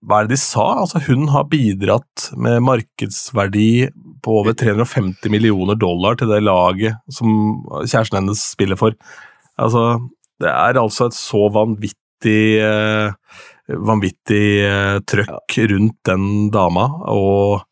[0.08, 0.66] Hva er det de sa?
[0.84, 3.70] Altså, hun har bidratt med markedsverdi
[4.24, 8.96] på over 350 millioner dollar til det laget som kjæresten hennes spiller for.
[9.60, 10.00] Altså,
[10.42, 13.14] det er altså et så vanvittig eh,
[13.68, 17.66] vanvittig eh, trøkk rundt den dama, og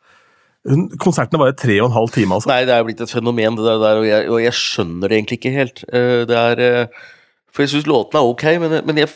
[1.00, 2.50] konsertene var jo tre og en halv time, altså.
[2.50, 5.20] Nei, det er jo blitt et fenomen, det der, og jeg, og jeg skjønner det
[5.20, 5.84] egentlig ikke helt.
[5.92, 7.04] Eh, Det er eh,
[7.56, 9.13] For jeg syns låtene er ok, men, men jeg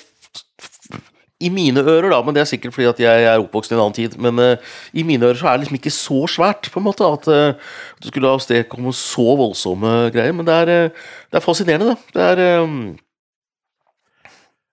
[1.40, 3.82] I mine ører, da, men det er sikkert fordi at jeg er oppvokst i en
[3.82, 6.82] annen tid, men uh, i mine ører så er det liksom ikke så svært, på
[6.82, 10.36] en måte, at uh, du skulle avstedkomme så voldsomme greier.
[10.36, 12.12] Men det er, uh, det er fascinerende, da.
[12.16, 12.82] Det er um...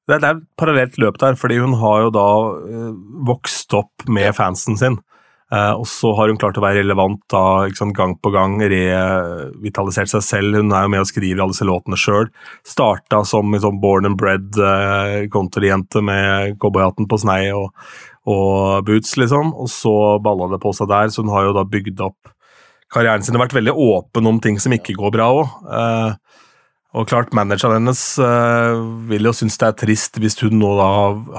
[0.07, 2.27] Det er, et parallelt løp der, fordi hun har jo da
[3.27, 5.01] vokst opp med fansen sin.
[5.55, 7.43] Eh, og så har hun klart å være relevant da,
[7.79, 10.59] sant, gang på gang, revitalisert seg selv.
[10.59, 12.31] Hun er jo med og skriver alle disse låtene sjøl.
[12.67, 17.71] Starta som liksom, born and bred eh, countryjente med cowboyhatten på snei og,
[18.27, 19.55] og boots, liksom.
[19.55, 22.35] Og så balla det på seg der, så hun har jo da bygd opp
[22.93, 25.55] karrieren sin og vært veldig åpen om ting som ikke går bra òg.
[25.79, 26.43] Eh,
[26.97, 28.79] og klart, manageren hennes eh,
[29.11, 30.87] vil jo synes det er trist hvis hun nå da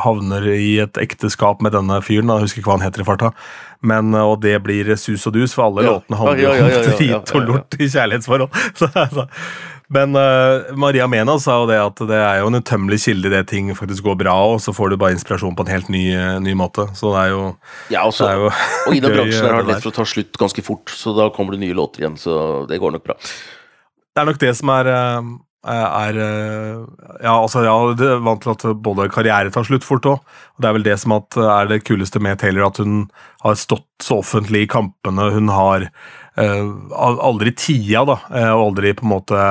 [0.04, 2.30] havner i et ekteskap med denne fyren.
[2.30, 3.32] Jeg husker ikke hva han heter i farta.
[3.82, 5.96] Men, eh, og det blir sus og dus, for alle Ja.
[5.96, 8.62] låtene handler jo ja, ja, om drit og lort i kjærlighetsforhold.
[8.80, 9.28] Så, altså.
[9.89, 13.46] Men uh, Maria Mena sa jo det at det er jo en utømmelig kilde det
[13.48, 16.04] ting faktisk går bra, og så får du bare inspirasjon på en helt ny,
[16.43, 16.89] ny måte.
[16.91, 17.43] Så det er jo,
[17.96, 18.50] Ja, også, det er jo
[18.91, 21.32] og i den bransjen er det lett for å ta slutt ganske fort, så da
[21.32, 23.15] kommer det nye låter igjen, så det går nok bra.
[24.17, 25.26] Det er nok det som er, eh,
[25.65, 26.84] er eh,
[27.24, 30.20] Ja, altså, ja, det er vant til at både karriere tar slutt fort òg.
[30.62, 33.08] Det er vel det som at eh, er det kuleste med Taylor, at hun
[33.43, 35.32] har stått så offentlig i kampene.
[35.34, 36.67] Hun har eh,
[36.98, 38.20] aldri tida, da,
[38.54, 39.48] og aldri på en måte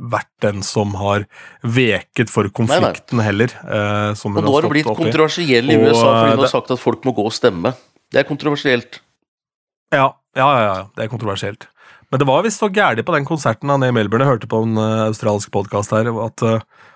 [0.00, 1.26] vært den som har
[1.66, 3.52] veket for konflikten heller.
[3.66, 6.80] eh, som Og nå har det blitt kontroversiell i USA fordi hun har sagt at
[6.80, 7.74] folk må gå og stemme.
[8.10, 9.02] Det er kontroversielt.
[9.92, 11.66] Ja, ja, ja, ja, det er kontroversielt.
[12.10, 14.78] Men det var visst så gærent på den konserten han i Melbourne, hørte på en
[14.78, 16.88] uh, australsk podkast her, at uh,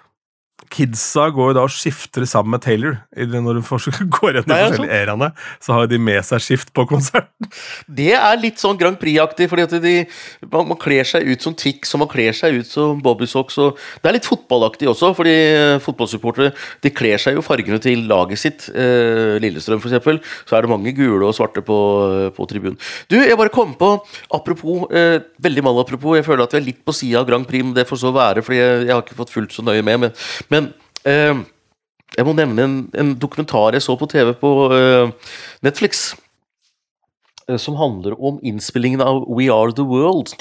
[0.75, 2.97] kidsa går jo da og skifter sammen med Taylor.
[3.15, 3.63] Når du
[4.17, 5.31] går gjennom de forskjellige eraene,
[5.63, 7.51] så har de med seg skift på konserten.
[8.01, 9.95] Det er litt sånn Grand Prix-aktig, fordi at de,
[10.51, 13.59] man, man kler seg ut som Twix og man kler seg ut som Bobby Socks.
[13.63, 18.07] Og det er litt fotballaktig også, fordi eh, fotballsupportere de kler seg jo fargene til
[18.11, 18.69] laget sitt.
[18.73, 20.35] Eh, Lillestrøm, f.eks.
[20.49, 21.79] Så er det mange gule og svarte på,
[22.35, 22.79] på tribunen.
[23.11, 23.95] Du, jeg bare kom på,
[24.35, 27.47] apropos, eh, veldig mal apropos, jeg føler at vi er litt på sida av Grand
[27.49, 29.85] Prix, men det får så være, fordi jeg, jeg har ikke fått fulgt så nøye
[29.85, 30.07] med.
[30.07, 30.15] Men,
[30.53, 30.73] men
[31.09, 31.35] eh,
[32.15, 35.33] jeg må nevne en, en dokumentar jeg så på TV på eh,
[35.67, 36.13] Netflix
[37.49, 40.37] eh, som handler om innspillingen av We Are The World.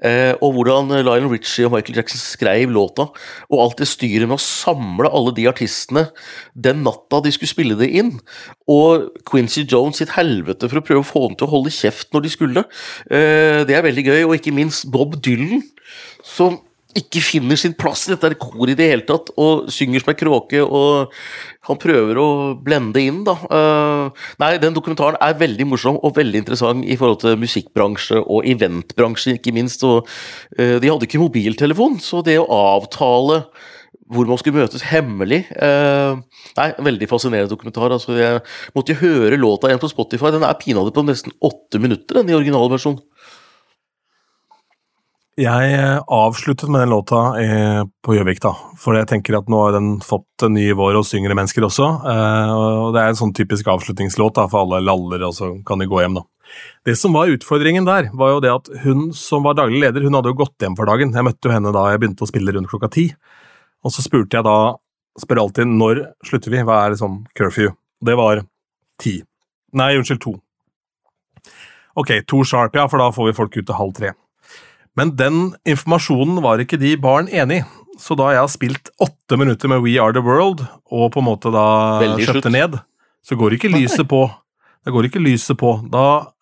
[0.00, 3.08] Eh, og hvordan Lionel Richie og Michael Jackson skrev låta.
[3.52, 6.06] Og alt det styret med å samle alle de artistene
[6.54, 8.14] den natta de skulle spille det inn.
[8.70, 12.08] Og Quincy Jones sitt helvete for å prøve å få dem til å holde kjeft
[12.14, 12.64] når de skulle.
[13.12, 14.22] Eh, det er veldig gøy.
[14.24, 15.64] Og ikke minst Bob Dylan,
[16.24, 16.58] som
[16.98, 20.18] ikke finner sin plass i dette koret i det hele tatt, og synger som ei
[20.18, 21.12] kråke, og
[21.68, 23.36] han prøver å blende inn, da.
[23.46, 28.48] Uh, nei, den dokumentaren er veldig morsom og veldig interessant i forhold til musikkbransje og
[28.50, 29.84] eventbransje, ikke minst.
[29.86, 33.44] Og uh, de hadde ikke mobiltelefon, så det å avtale
[34.10, 36.18] hvor man skulle møtes hemmelig Uh,
[36.56, 37.92] Nei, veldig fascinerende dokumentar.
[37.94, 38.40] altså Jeg
[38.74, 40.32] måtte høre låta igjen på Spotify.
[40.34, 42.98] Den er pinadø på nesten åtte minutter, den i originalversjon.
[45.40, 48.50] Jeg eh, avsluttet med den låta eh, på Gjøvik, da.
[48.76, 51.86] For jeg tenker at nå har den fått en ny vår hos yngre mennesker også.
[52.12, 55.80] Eh, og det er en sånn typisk avslutningslåt da, for alle laller, og så kan
[55.80, 56.26] de gå hjem, da.
[56.84, 60.18] Det som var utfordringen der, var jo det at hun som var daglig leder, hun
[60.18, 61.16] hadde jo gått hjem for dagen.
[61.16, 63.08] Jeg møtte jo henne da jeg begynte å spille rundt klokka ti.
[63.86, 64.58] Og så spurte jeg da,
[65.24, 67.72] spør alltid når slutter vi, hva er liksom curfew?
[68.04, 68.44] Det var
[69.00, 69.20] ti.
[69.78, 70.36] Nei, unnskyld, to.
[71.96, 74.18] Ok, to sharp, ja, for da får vi folk ut til halv tre.
[74.98, 77.66] Men den informasjonen var ikke de barn enig i.
[78.00, 81.26] Så da jeg har spilt åtte minutter med We Are The World, og på en
[81.26, 81.64] måte da
[82.00, 82.48] Veldig slutt.
[82.54, 82.78] ned,
[83.22, 84.22] så går ikke lyset på.
[84.86, 85.74] Da går ikke lyset på.
[85.92, 86.32] Da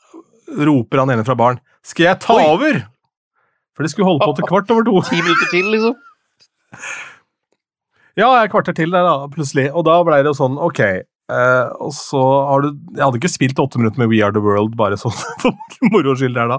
[0.54, 2.44] roper han ene fra baren 'Skal jeg ta Oi.
[2.46, 2.86] over?'
[3.74, 5.02] For de skulle holde på til kvart over to.
[5.02, 5.94] Ti minutter til, liksom.
[8.18, 9.68] Ja, jeg er kvarter til der, da, plutselig.
[9.72, 10.80] Og da ble det jo sånn, ok.
[11.28, 14.40] Eh, og så har du Jeg hadde ikke spilt åtte minutter med We Are The
[14.40, 15.52] World bare sånn for
[15.92, 16.58] moro skyld der, da.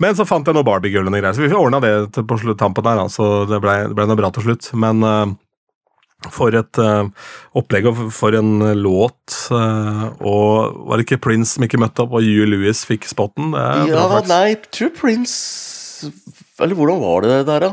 [0.00, 2.86] Men så fant jeg noe Barbie-gull og greier, så vi ordna det på slutt, tampen
[2.86, 3.06] der, da.
[3.12, 4.70] Så det ble, det ble noe bra til slutt.
[4.80, 5.34] Men uh,
[6.32, 7.08] for et uh,
[7.56, 9.36] opplegg og for en låt.
[9.52, 13.52] Uh, og var det ikke Prince som ikke møtte opp, og Hugh Lewis fikk spotten?
[13.52, 14.32] Bra Ja, flaks.
[14.32, 16.10] nei, True Prince
[16.60, 17.72] Eller hvordan var det der, da?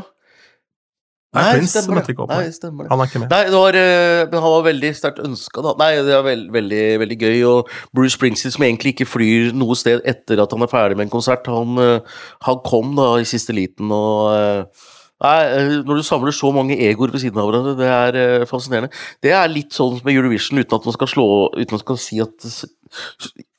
[1.28, 2.14] Nei, Nei, Prince stemmer det.
[2.16, 2.30] opp.
[2.32, 2.90] Nei, stemmer det.
[2.90, 3.32] Han er ikke med.
[3.34, 5.74] Nei, var, eh, men han var veldig sterkt ønska, da.
[5.76, 7.40] Nei, det var veld, veldig, veldig gøy.
[7.50, 11.08] Og Bruce Springsteen, som egentlig ikke flyr noe sted etter at han er ferdig med
[11.08, 14.86] en konsert, han, eh, han kom da i siste liten og eh,
[15.18, 18.92] Nei, Når du samler så mange egoer ved siden av hverandre, det er fascinerende.
[19.18, 21.24] Det er litt sånn med Eurovision, uten at man skal slå
[21.56, 22.46] Uten at man skal si at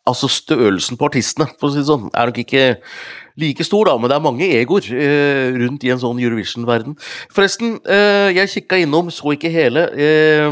[0.07, 2.63] Altså, størrelsen på artistene, for å si det sånn, er nok ikke
[3.39, 6.97] like stor, da, men det er mange egoer eh, rundt i en sånn Eurovision-verden.
[7.35, 10.49] Forresten, eh, jeg kikka innom, så ikke hele, eh,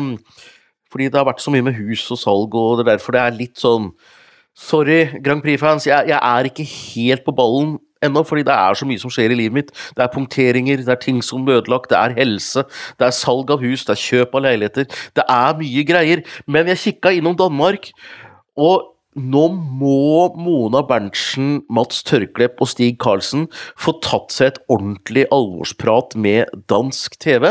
[0.92, 3.26] fordi det har vært så mye med hus og salg, og det er derfor det
[3.26, 3.92] er litt sånn
[4.58, 8.88] Sorry, Grand Prix-fans, jeg, jeg er ikke helt på ballen ennå, fordi det er så
[8.90, 9.72] mye som skjer i livet mitt.
[9.94, 12.64] Det er punkteringer, det er ting som blir ødelagt, det er helse,
[12.98, 14.90] det er salg av hus, det er kjøp av leiligheter.
[15.18, 16.24] Det er mye greier.
[16.50, 17.92] Men jeg kikka innom Danmark,
[18.58, 19.44] og nå
[19.82, 23.48] må Mona Berntsen, Mats Tørklepp og Stig Karlsen
[23.80, 27.50] få tatt seg et ordentlig alvorsprat med dansk TV.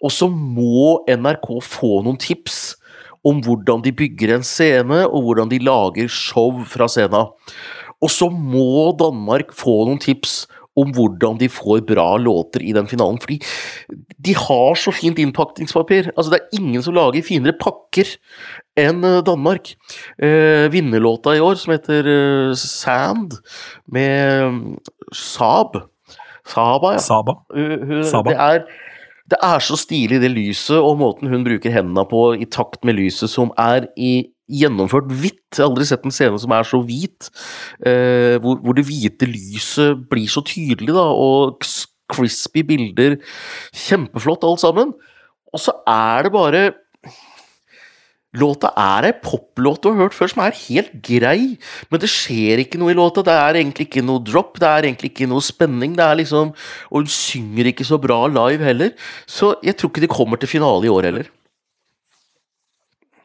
[0.00, 2.76] Og så må NRK få noen tips
[3.26, 7.32] om hvordan de bygger en scene, og hvordan de lager show fra scenen.
[8.00, 10.46] Og så må Danmark få noen tips
[10.78, 13.18] om hvordan de får bra låter i den finalen.
[13.20, 13.40] Fordi
[14.22, 16.12] de har så fint innpakningspapir.
[16.16, 18.12] Altså, det er ingen som lager finere pakker
[18.78, 19.74] enn eh, Danmark.
[20.22, 23.34] Eh, vinnerlåta i år, som heter eh, Sand,
[23.90, 24.62] med mm,
[25.12, 25.82] Saab
[26.50, 26.98] Saba, ja.
[26.98, 27.34] Saba.
[27.54, 28.30] Hun- hun- Saba.
[28.30, 28.64] Det, er,
[29.30, 32.96] det er så stilig, det lyset, og måten hun bruker hendene på i takt med
[32.98, 35.46] lyset, som er i gjennomført hvitt.
[35.54, 37.30] Jeg har aldri sett en scene som er så hvit.
[37.86, 41.62] Eh, hvor, hvor det hvite lyset blir så tydelig, da, og
[42.10, 43.18] crispy bilder.
[43.86, 44.94] Kjempeflott alt sammen.
[45.50, 46.64] Og så er det bare
[48.38, 51.56] Låta er ei poplåt du har hørt før som er helt grei,
[51.90, 53.24] men det skjer ikke noe i låta.
[53.26, 55.96] Det er egentlig ikke noe drop, det er egentlig ikke noe spenning.
[55.98, 56.52] det er liksom,
[56.94, 58.94] Og hun synger ikke så bra live heller,
[59.26, 61.26] så jeg tror ikke de kommer til finale i år heller.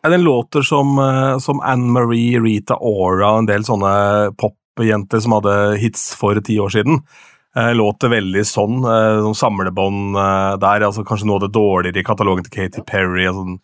[0.05, 5.19] Ja, Den låter som, eh, som Anne Marie, Rita Ora og en del sånne popjenter
[5.19, 6.99] som hadde hits for ti år siden.
[7.57, 8.83] Eh, Låter veldig sånn.
[8.85, 10.85] eh, Noen samlebånd eh, der.
[10.85, 13.25] altså Kanskje noe av det dårligere i katalogen til Katy Perry.
[13.25, 13.57] og sånn,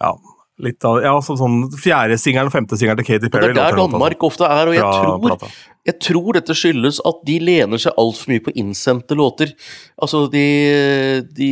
[0.00, 0.14] ja,
[0.62, 3.48] litt av, ja, som sånn Fjerde singelen og femte singelen til Katy Og Perry.
[3.50, 5.48] det er der Danmark ofte er, og jeg tror,
[5.84, 9.50] jeg tror dette skyldes at de lener seg altfor mye på innsendte låter.
[10.00, 10.44] Altså, de,
[11.36, 11.50] de,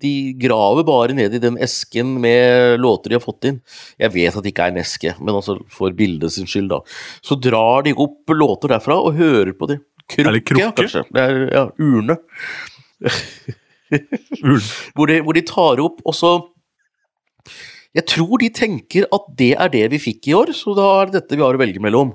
[0.00, 3.60] de graver bare ned i den esken med låter de har fått inn.
[4.00, 6.80] Jeg vet at det ikke er en eske, men altså for bildet sin skyld, da.
[7.26, 9.82] Så drar de opp låter derfra og hører på dem.
[10.10, 10.70] Krukke, krukke.
[10.84, 11.04] kanskje.
[11.10, 12.16] Det er ja, urne.
[14.40, 14.72] Ulv.
[14.96, 16.32] hvor de, hvor de tar opp, og så
[17.96, 21.08] Jeg tror de tenker at det er det vi fikk i år, så da er
[21.08, 22.12] det dette vi har å velge mellom.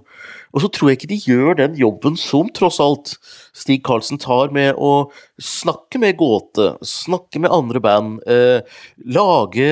[0.56, 3.18] Og så tror jeg ikke de gjør den jobben som tross alt
[3.52, 8.64] Stig Karlsen tar med å snakke med Gåte, snakke med andre band, eh,
[9.04, 9.68] lage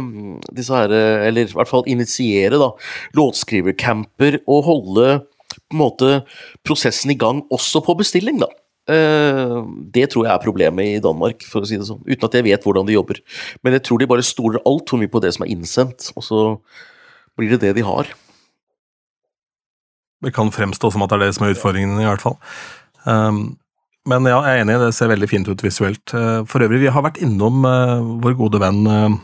[0.00, 2.72] mm, disse her, eh, eller i hvert fall initiere da,
[3.20, 5.08] låtskrivercamper og holde
[5.54, 6.12] på en måte
[6.64, 8.48] prosessen i gang også på bestilling, da.
[8.84, 9.54] Eh,
[9.94, 12.02] det tror jeg er problemet i Danmark, for å si det sånn.
[12.04, 13.20] Uten at jeg vet hvordan de jobber.
[13.64, 16.44] Men jeg tror de bare stoler altfor mye på det som er innsendt, og så
[17.38, 18.10] blir det det de har.
[20.24, 22.38] Det kan fremstå som at det er det som er utfordringen, i hvert fall.
[23.04, 23.56] Um,
[24.08, 26.04] men ja, jeg er enig, det ser veldig fint ut visuelt.
[26.12, 29.16] Uh, for øvrig, vi har vært innom uh, vår gode venn uh,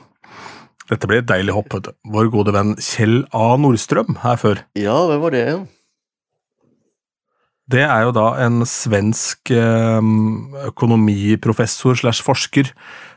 [0.91, 1.93] Dette blir et deilig hopp, vet du.
[2.11, 3.53] Vår gode venn Kjell A.
[3.61, 4.65] Nordstrøm her før.
[4.75, 5.45] Ja, hvem var det?
[5.47, 5.69] igjen?
[7.71, 12.73] Det er jo da en svensk um, økonomiprofessor slash forsker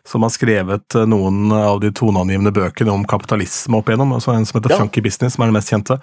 [0.07, 4.13] som har skrevet uh, noen av de toneangivende bøkene om kapitalisme opp igjennom.
[4.17, 4.81] Altså en som heter Ja.
[4.83, 5.97] Funky Business, som er den mest kjente.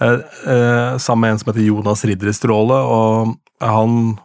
[0.00, 2.82] Uh, sammen med en som heter Jonas Ridderstråle.
[2.98, 4.18] og han,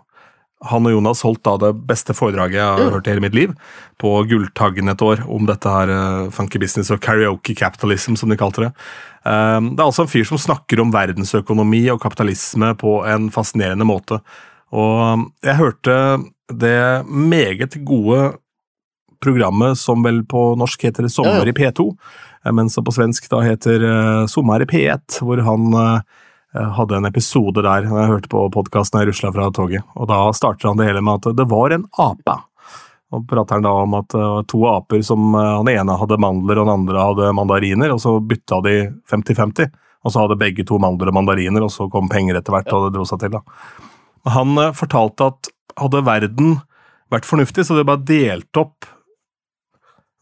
[0.67, 2.93] han og Jonas holdt da det beste foredraget jeg har mm.
[2.97, 3.53] hørt i hele mitt liv,
[4.01, 8.65] på Gulltaggen et år, om dette her funky business og karaoke capitalism, som de kalte
[8.65, 8.73] det.
[9.25, 13.87] Um, det er altså en fyr som snakker om verdensøkonomi og kapitalisme på en fascinerende
[13.87, 14.21] måte.
[14.71, 15.95] Og um, jeg hørte
[16.49, 18.37] det meget gode
[19.19, 21.89] programmet som vel på norsk heter Sommer i P2,
[22.45, 26.97] eh, men som på svensk da heter uh, Sommer i P1, hvor han eh, hadde
[26.97, 29.83] en episode der jeg hørte på podkasten jeg rusla fra toget.
[29.99, 32.39] Og da starter han det hele med at det var en ape.
[33.15, 36.19] Og prater han da om at det var to aper som eh, han ene hadde
[36.21, 38.75] mandler og den andre hadde mandariner, og så bytta de
[39.09, 39.71] 50-50.
[40.05, 42.85] Og så hadde begge to mandler og mandariner, og så kom penger etter hvert, og
[42.87, 43.33] det dro seg til.
[43.35, 43.41] da.
[44.35, 46.57] Han eh, fortalte at hadde verden
[47.09, 48.85] vært fornuftig, så hadde de bare delt opp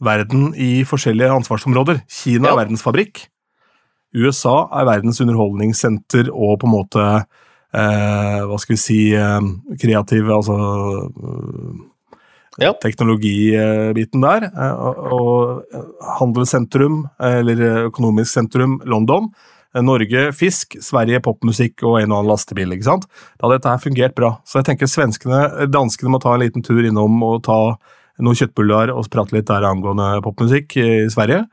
[0.07, 2.03] verden i forskjellige ansvarsområder.
[2.07, 2.53] Kina Ja.
[2.53, 3.25] er verdens fabrikk.
[4.15, 7.03] USA er verdens underholdningssenter og på en måte
[7.73, 9.41] eh, Hva skal vi si eh,
[9.81, 10.55] kreativ Altså
[12.59, 12.73] Ja.
[12.73, 14.47] teknologibiten der.
[14.49, 14.73] eh,
[15.13, 15.63] Og,
[16.19, 19.29] handelssentrum, eller økonomisk sentrum, London.
[19.75, 22.71] eh, Norge fisk, Sverige popmusikk og en og annen lastebil.
[22.73, 23.05] ikke sant?
[23.37, 24.39] Da hadde dette her fungert bra.
[24.45, 27.77] Så jeg tenker svenskene, danskene må ta en liten tur innom og ta
[28.19, 31.45] noen kjøttbuller og prate litt der angående popmusikk i Sverige.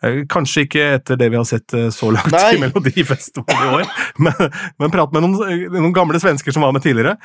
[0.00, 2.54] Eh, Kanskje ikke etter det vi har sett eh, så langt Nei.
[2.56, 3.90] i Melodifestivalen i år,
[4.24, 4.46] men,
[4.80, 7.16] men prat med noen, eh, noen gamle svensker som var med tidligere.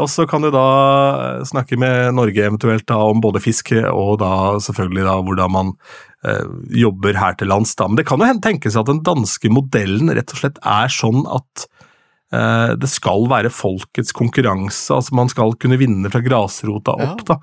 [0.00, 0.64] Og så kan du da
[1.48, 4.32] snakke med Norge eventuelt da om både fiske og da
[4.64, 5.74] selvfølgelig da hvordan man
[6.24, 6.48] eh,
[6.82, 7.76] jobber her til lands.
[7.76, 7.90] da.
[7.90, 11.66] Men det kan jo tenkes at den danske modellen rett og slett er sånn at
[12.32, 17.26] eh, det skal være folkets konkurranse, altså man skal kunne vinne fra grasrota opp.
[17.28, 17.38] da.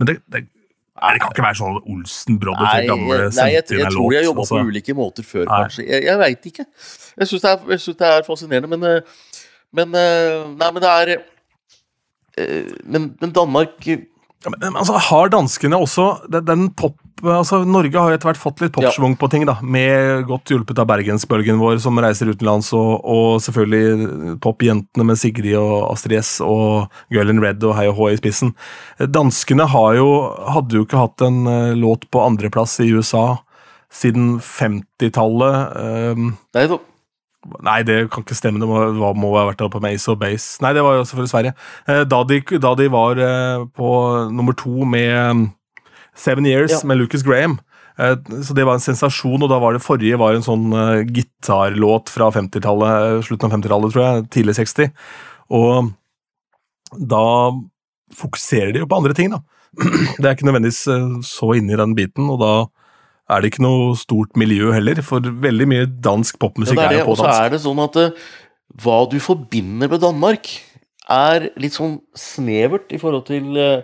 [0.00, 0.46] Men det, det,
[1.02, 4.06] nei, det kan ikke være sånn Olsen Brodder Nei, gamle nei jeg, sendte jeg, tror
[4.14, 4.58] de har jobba altså.
[4.58, 5.60] på ulike måter før, Nei.
[5.64, 5.84] kanskje.
[5.88, 6.66] Jeg, jeg veit ikke.
[7.18, 9.20] Jeg syns det, det er fascinerende, men eh,
[9.72, 15.32] Men eh, Nei, men det er eh, men, men Danmark Ja, men, men altså, har
[15.32, 16.98] danskene også den, den pop...
[17.22, 20.88] Altså, Norge har etter hvert fått litt popschwung på ting, da, med godt hjulpet av
[20.90, 26.90] bergensbølgen vår, som reiser utenlands, og, og selvfølgelig popjentene med Sigrid og Astrid S og
[27.14, 28.54] Girl in Red og Hei og Hå i spissen.
[28.98, 30.08] Danskene har jo,
[30.50, 33.38] hadde jo ikke hatt en eh, låt på andreplass i USA
[33.92, 35.76] siden 50-tallet.
[36.16, 36.66] Um, Nei,
[37.62, 38.60] Nei, det kan ikke stemme.
[38.62, 40.60] Det må, må ha vært på Mace og Base.
[40.62, 41.54] Nei, det var jo selvfølgelig Sverige.
[41.90, 43.90] Eh, Da de, da de var eh, på
[44.30, 45.48] nummer to med
[46.14, 46.80] Seven Years Ja.
[46.84, 47.60] med Lucas Graham.
[47.98, 51.04] Eh, Så det var en sensasjon, og da var det forrige var en sånn eh,
[51.04, 54.30] gitarlåt fra 50-tallet, eh, slutten av 50-tallet, tror jeg.
[54.30, 54.92] Tidlig 60.
[55.50, 55.92] Og
[56.98, 57.52] da
[58.14, 59.40] fokuserer de jo på andre ting, da.
[60.20, 60.84] Det er ikke nødvendigvis
[61.24, 62.52] så inne i den biten, og da
[63.32, 67.06] er det ikke noe stort miljø heller, for veldig mye dansk popmusikk ja, er jo
[67.06, 67.96] på Og så er det sånn at
[68.82, 70.48] hva du forbinder med Danmark,
[71.10, 73.82] er litt sånn snevert i forhold til eh,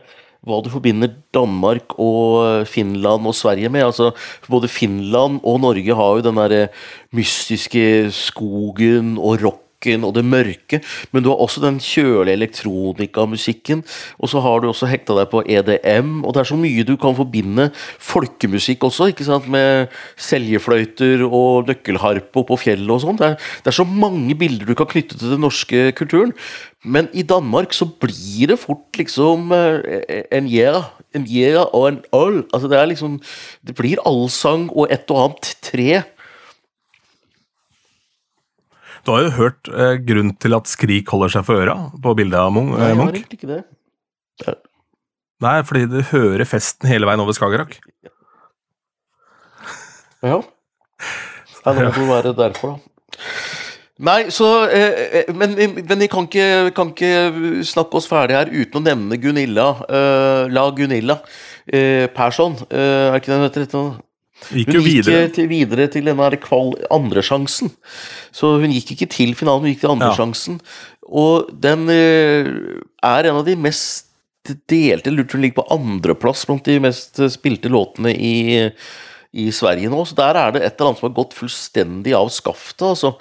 [0.49, 3.87] hva du forbinder Danmark og eh, Finland og Sverige med.
[3.91, 4.11] Altså,
[4.49, 6.69] både Finland og Norge har jo den derre
[7.15, 10.81] mystiske skogen og rocken og det mørke,
[11.13, 13.85] men du har også den kjølige elektronikamusikken,
[14.19, 16.97] og så har du også hekta deg på EDM, og det er så mye du
[16.99, 17.69] kan forbinde
[18.03, 19.87] folkemusikk også, ikke sant, med
[20.17, 23.23] seljefløyter og nøkkelharpe på fjellet og sånt.
[23.23, 26.35] Det, det er så mange bilder du kan knytte til den norske kulturen,
[26.83, 32.03] men i Danmark så blir det fort liksom eh, en yeah, en yeah og en
[32.15, 32.45] øl.
[32.55, 33.21] Altså det er liksom
[33.67, 36.03] Det blir allsang og et og annet tre.
[39.07, 42.39] Du har jo hørt eh, grunnen til at Skrik holder seg for øra på bildet
[42.41, 42.75] av Munch.
[42.77, 43.19] Nei, eh, jeg har Munch.
[43.21, 44.57] egentlig ikke det.
[45.45, 47.77] Nei, fordi du hører festen hele veien over Skagerrak.
[50.27, 50.41] Ja.
[51.63, 52.79] ja det må være derfor, da.
[53.99, 58.51] Nei, så eh, eh, Men, men vi kan ikke, kan ikke snakke oss ferdig her
[58.51, 59.69] uten å nevne Gunilla.
[59.91, 61.17] eh, la Gunilla
[61.67, 62.55] eh, Persson.
[62.71, 63.89] eh, er ikke det hun heter?
[64.49, 65.29] Gikk Hun gikk videre.
[65.35, 67.73] til, videre til denne kval andresjansen.
[68.33, 70.61] Så hun gikk ikke til finalen, hun gikk til andresjansen.
[71.09, 72.49] Og den eh,
[73.05, 74.07] er en av de mest
[74.71, 78.65] delte Lurte hun ligger på andreplass blant de mest spilte låtene i,
[79.37, 80.05] i Sverige nå.
[80.09, 82.87] Så der er det et eller annet som har gått fullstendig av skaftet.
[82.95, 83.17] altså.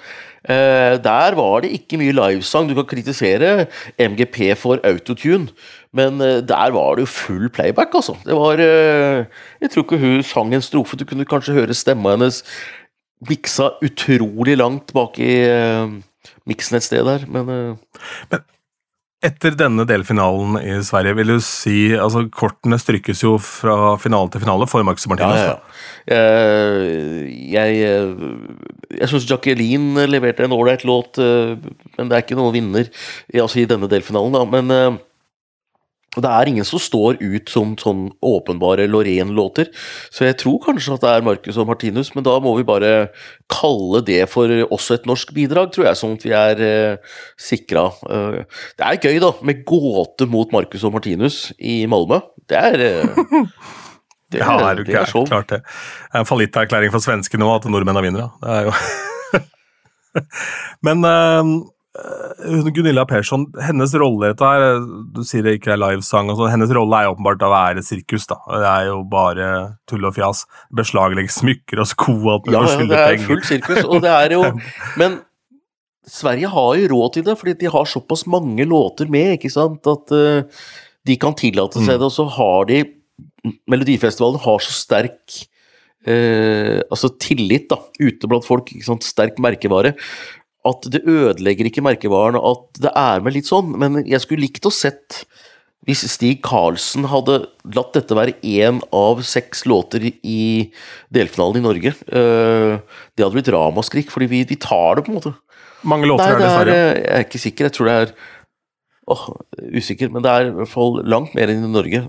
[0.48, 2.68] Eh, der var det ikke mye livesang.
[2.70, 3.66] Du kan kritisere
[3.98, 5.50] MGP for autotune,
[5.96, 8.16] men eh, der var det jo full playback, altså.
[8.24, 9.24] Det var eh,
[9.62, 10.98] Jeg tror ikke hun sang en strofe.
[10.98, 12.42] Du kunne kanskje høre stemma hennes
[13.28, 15.90] miksa utrolig langt bak i uh,
[16.46, 17.48] miksen et sted der, men
[18.30, 18.44] Men
[19.18, 24.44] Etter denne delfinalen i Sverige, vil du si altså Kortene strykkes jo fra finale til
[24.44, 25.40] finale for Marcus Martinez.
[25.42, 25.56] ja,
[26.06, 26.14] ja.
[26.14, 27.24] ja.
[27.56, 31.58] Jeg, eh, jeg syns Jacqueline leverte en ålreit låt, eh,
[31.96, 32.86] men det er ikke noen vinner
[33.34, 34.38] altså i denne delfinalen.
[34.38, 35.00] da, Men
[36.16, 39.70] eh, det er ingen som står ut som sånn åpenbare Lorraine-låter.
[40.10, 43.10] Så jeg tror kanskje at det er Marcus og Martinus, men da må vi bare
[43.52, 47.88] kalle det for også et norsk bidrag, tror jeg, sånn at vi er eh, sikra.
[48.08, 52.22] Eh, det er gøy, da, med gåte mot Marcus og Martinus i Malmö.
[52.48, 53.24] Det er eh,
[54.32, 55.62] det, Ja, er du det er ikke klart det.
[55.64, 58.28] Det er en fallitterklæring for svenskene nå at nordmennene vinner.
[58.28, 58.40] vinnere.
[58.42, 58.72] Det er jo
[60.86, 61.52] Men eh,
[62.74, 64.82] Gunilla Persson, hennes rolle dette her
[65.14, 66.30] Du sier det ikke er livesang.
[66.30, 68.26] og sånn, Hennes rolle er åpenbart å være sirkus.
[68.30, 68.38] da.
[68.48, 69.48] Det er jo bare
[69.90, 70.44] tull og fjas.
[70.74, 73.30] Beslaglegge smykker og sko og alt mulig Ja, ja, det er penger.
[73.32, 74.44] fullt sirkus, og det er jo
[75.00, 75.20] Men
[76.08, 79.84] Sverige har jo råd til det, fordi de har såpass mange låter med, ikke sant,
[79.90, 80.62] at uh,
[81.04, 82.84] de kan tillate seg det, og så har de
[83.70, 85.36] Melodifestivalen har så sterk
[86.08, 88.72] eh, altså tillit da, ute blant folk,
[89.04, 89.94] sterk merkevare,
[90.68, 94.66] at det ødelegger ikke merkevaren at det er med litt sånn, men jeg skulle likt
[94.68, 95.22] å sett
[95.88, 97.38] hvis Stig Karlsen hadde
[97.72, 100.68] latt dette være én av seks låter i
[101.14, 102.74] delfinalen i Norge eh,
[103.16, 105.32] Det hadde blitt ramaskrik, fordi vi, vi tar det, på en måte.
[105.88, 106.74] Mange låter Nei, det er, dessverre.
[106.74, 107.68] eh, jeg er ikke sikker.
[107.70, 108.12] Jeg tror det er
[109.14, 109.24] åh,
[109.80, 112.02] usikker, men det er i hvert fall langt mer enn i Norge.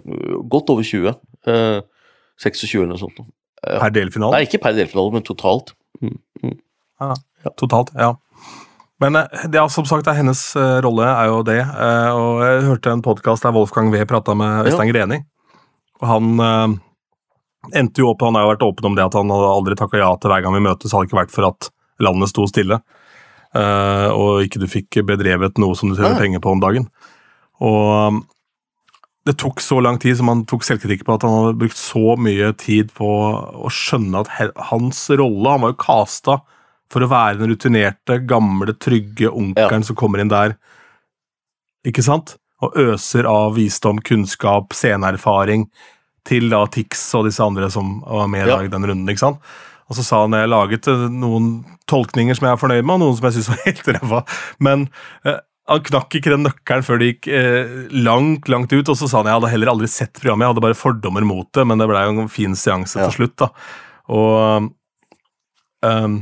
[0.51, 1.15] Godt over 20.
[1.47, 1.79] Eh,
[2.43, 3.23] 26 eller noe sånt.
[3.63, 4.35] Per delfinale.
[4.35, 5.71] Nei, ikke per delfinale, men totalt.
[7.59, 8.11] Totalt, ja.
[8.99, 11.59] Men ja, er som sagt, er hennes uh, rolle er jo det.
[11.63, 15.21] Uh, og jeg hørte en podkast der Wolfgang V prata med Øystein Greni.
[16.01, 16.73] Og han uh,
[17.75, 20.01] endte jo opp Han har jo vært åpen om det at han hadde aldri takka
[20.01, 21.69] ja til hver gang vi møtes, hadde ikke vært for at
[22.03, 22.79] landet sto stille.
[23.55, 26.85] eh, og ikke du fikk bedrevet noe som du tjener penger på om dagen.
[27.59, 28.21] Og
[29.27, 32.15] det tok så lang tid, som han tok selvkritikk på, at han hadde brukt så
[32.15, 36.39] mye tid på å skjønne at hans rolle Han var jo casta
[36.89, 40.55] for å være den rutinerte, gamle, trygge onkelen som kommer inn der,
[41.87, 42.35] ikke sant?
[42.65, 45.67] Og øser av visdom, kunnskap, sceneerfaring
[46.27, 48.57] til da Tix og disse andre som var med Ja.
[48.61, 49.39] i den runden, ikke sant?
[49.89, 52.99] Og så sa han jeg laget eh, noen tolkninger som jeg er fornøyd med, og
[53.05, 54.19] noen som jeg syns var helt ræva.
[54.59, 54.83] Men
[55.25, 57.71] eh, han knakk ikke den nøkkelen før det gikk eh,
[58.05, 58.89] langt, langt ut.
[58.89, 61.49] Og så sa han jeg hadde heller aldri sett programmet, jeg hadde bare fordommer mot
[61.57, 63.07] det, men det blei en fin seanse Ja.
[63.09, 63.49] til slutt, da.
[64.09, 64.69] Og
[65.85, 66.19] um,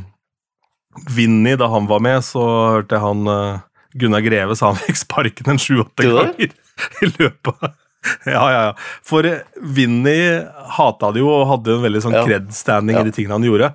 [1.15, 2.43] Vinny, da han var med, så
[2.77, 3.59] hørte jeg han eh,
[3.97, 6.49] Gunnar Greve sa han fikk sparken en sju-åtte ganger
[7.05, 7.75] i løpet av
[8.23, 8.73] ja, ja, ja.
[9.03, 9.41] For eh,
[9.75, 10.19] Vinny
[10.77, 12.23] hata det jo og hadde en veldig sånn Ja.
[12.27, 13.01] cred-standing Ja.
[13.03, 13.71] i de tingene han gjorde.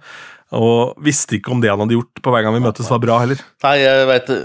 [0.57, 3.19] Og visste ikke om det han hadde gjort på hver gang vi møttes, var bra
[3.21, 3.41] heller.
[3.65, 4.39] Nei, jeg vet det.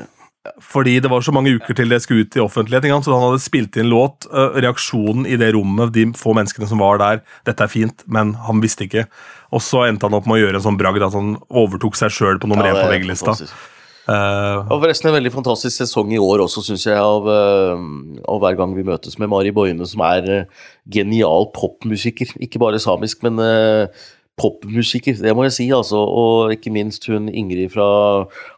[0.64, 2.88] Fordi det var så mange uker til det skulle ut i offentlighet.
[3.06, 4.28] Så han hadde spilt inn låt.
[4.32, 8.62] Reaksjonen i det rommet, de få menneskene som var der, dette er fint, men han
[8.64, 9.08] visste ikke.
[9.56, 12.14] Og så endte han opp med å gjøre en sånn bragd at han overtok seg
[12.14, 13.34] sjøl på nummer én ja, på VG-lista.
[13.34, 13.74] fantastisk.
[14.08, 18.56] Eh, Og forresten en veldig fantastisk sesong i år også, syns jeg, av, av hver
[18.60, 20.46] gang vi møtes med Mari Boine, som er
[20.88, 22.32] genial popmusiker.
[22.44, 24.06] Ikke bare samisk, men eh,
[24.38, 25.98] popmusiker, det må jeg si, altså.
[25.98, 27.88] Og ikke minst hun Ingrid fra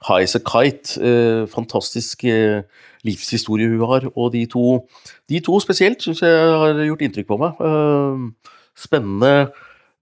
[0.10, 1.00] High as a Kite.
[1.00, 2.62] eh, fantastisk eh,
[3.08, 4.10] livshistorie hun har.
[4.16, 4.86] Og de to,
[5.30, 7.64] de to spesielt syns jeg har gjort inntrykk på meg.
[7.64, 9.52] Eh, spennende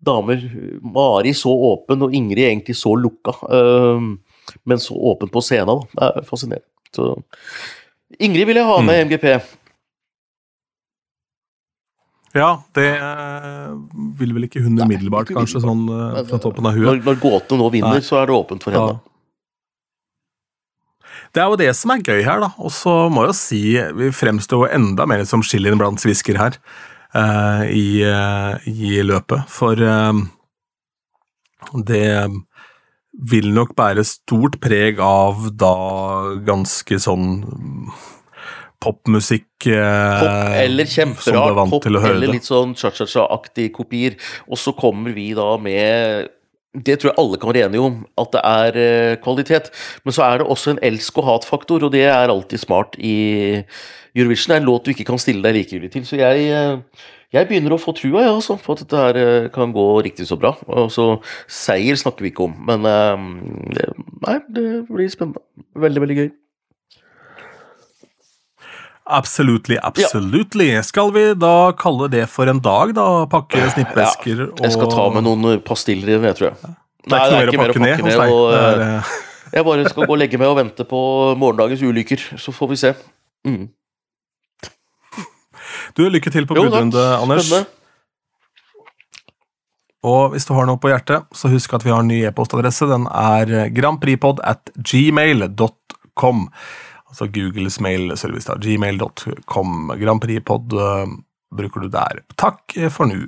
[0.04, 0.42] damer.
[0.82, 3.38] Mari så åpen, og Ingrid egentlig så lukka.
[3.52, 4.02] eh,
[4.66, 5.68] men så åpen på scenen.
[5.68, 5.80] Da.
[5.94, 6.68] Det er fascinerende.
[6.96, 7.22] Så
[8.20, 9.57] Ingrid vil jeg ha med MGP.
[12.38, 13.76] Ja, det eh,
[14.20, 16.88] vil vel ikke hun umiddelbart, kanskje, sånn eh, fra toppen av huet.
[16.88, 18.06] Når, når gåtene nå vinner, Nei.
[18.06, 18.86] så er det åpent for Ja.
[18.86, 19.04] henne.
[21.36, 22.52] Det er jo det som er gøy her, da.
[22.58, 23.62] Og så må jeg jo si,
[24.00, 26.56] vi fremstår jo enda mer som chilien blant svisker her
[27.14, 29.44] uh, i, uh, i løpet.
[29.52, 30.16] For uh,
[31.86, 32.08] det
[33.18, 35.76] vil nok bære stort preg av da
[36.48, 37.42] ganske sånn
[38.84, 44.18] popmusikk eh, Pop eller er vant pop, eller litt sånn cha-cha-cha-aktige kopier.
[44.48, 46.34] Og så kommer vi da med
[46.78, 49.70] det tror jeg alle kan være enige om, at det er eh, kvalitet.
[50.06, 53.64] Men så er det også en elsk- og hat-faktor, og det er alltid smart i
[54.16, 54.52] Eurovision.
[54.52, 56.06] Det er en låt du ikke kan stille deg likegyldig til.
[56.06, 59.50] Så jeg, eh, jeg begynner å få trua ja, altså, på at dette her eh,
[59.54, 60.54] kan gå riktig så bra.
[60.68, 61.08] Og så
[61.50, 62.86] Seier snakker vi ikke om, men
[63.74, 63.90] det,
[64.28, 65.42] nei, det blir spennende.
[65.78, 66.30] Veldig, veldig gøy.
[69.10, 70.84] Absolutely, absolutely.
[70.84, 73.06] Skal vi da kalle det for en dag, da?
[73.32, 76.76] Pakke snippesker og Jeg skal ta med noen eh, pastiller jeg tror jeg.
[77.08, 78.34] Det er ikke noe mer å pakke ned hos deg.
[78.36, 79.16] og, eh, er, eh,
[79.58, 81.00] Jeg bare skal gå og legge meg og vente på
[81.40, 82.92] morgendagens ulykker, så får vi se.
[83.48, 83.70] Mm.
[85.96, 87.48] Du, lykke til på budrunde, Anders.
[87.48, 87.72] Spennende.
[90.08, 92.86] Og hvis du har noe på hjertet, så husk at vi har en ny e-postadresse.
[92.92, 96.44] Den er grandpripod at gmail.com.
[97.08, 98.52] Altså Googles mailservice.
[100.00, 101.08] Grand Prix pod, uh,
[101.56, 102.24] bruker du der.
[102.36, 103.26] Takk for nå.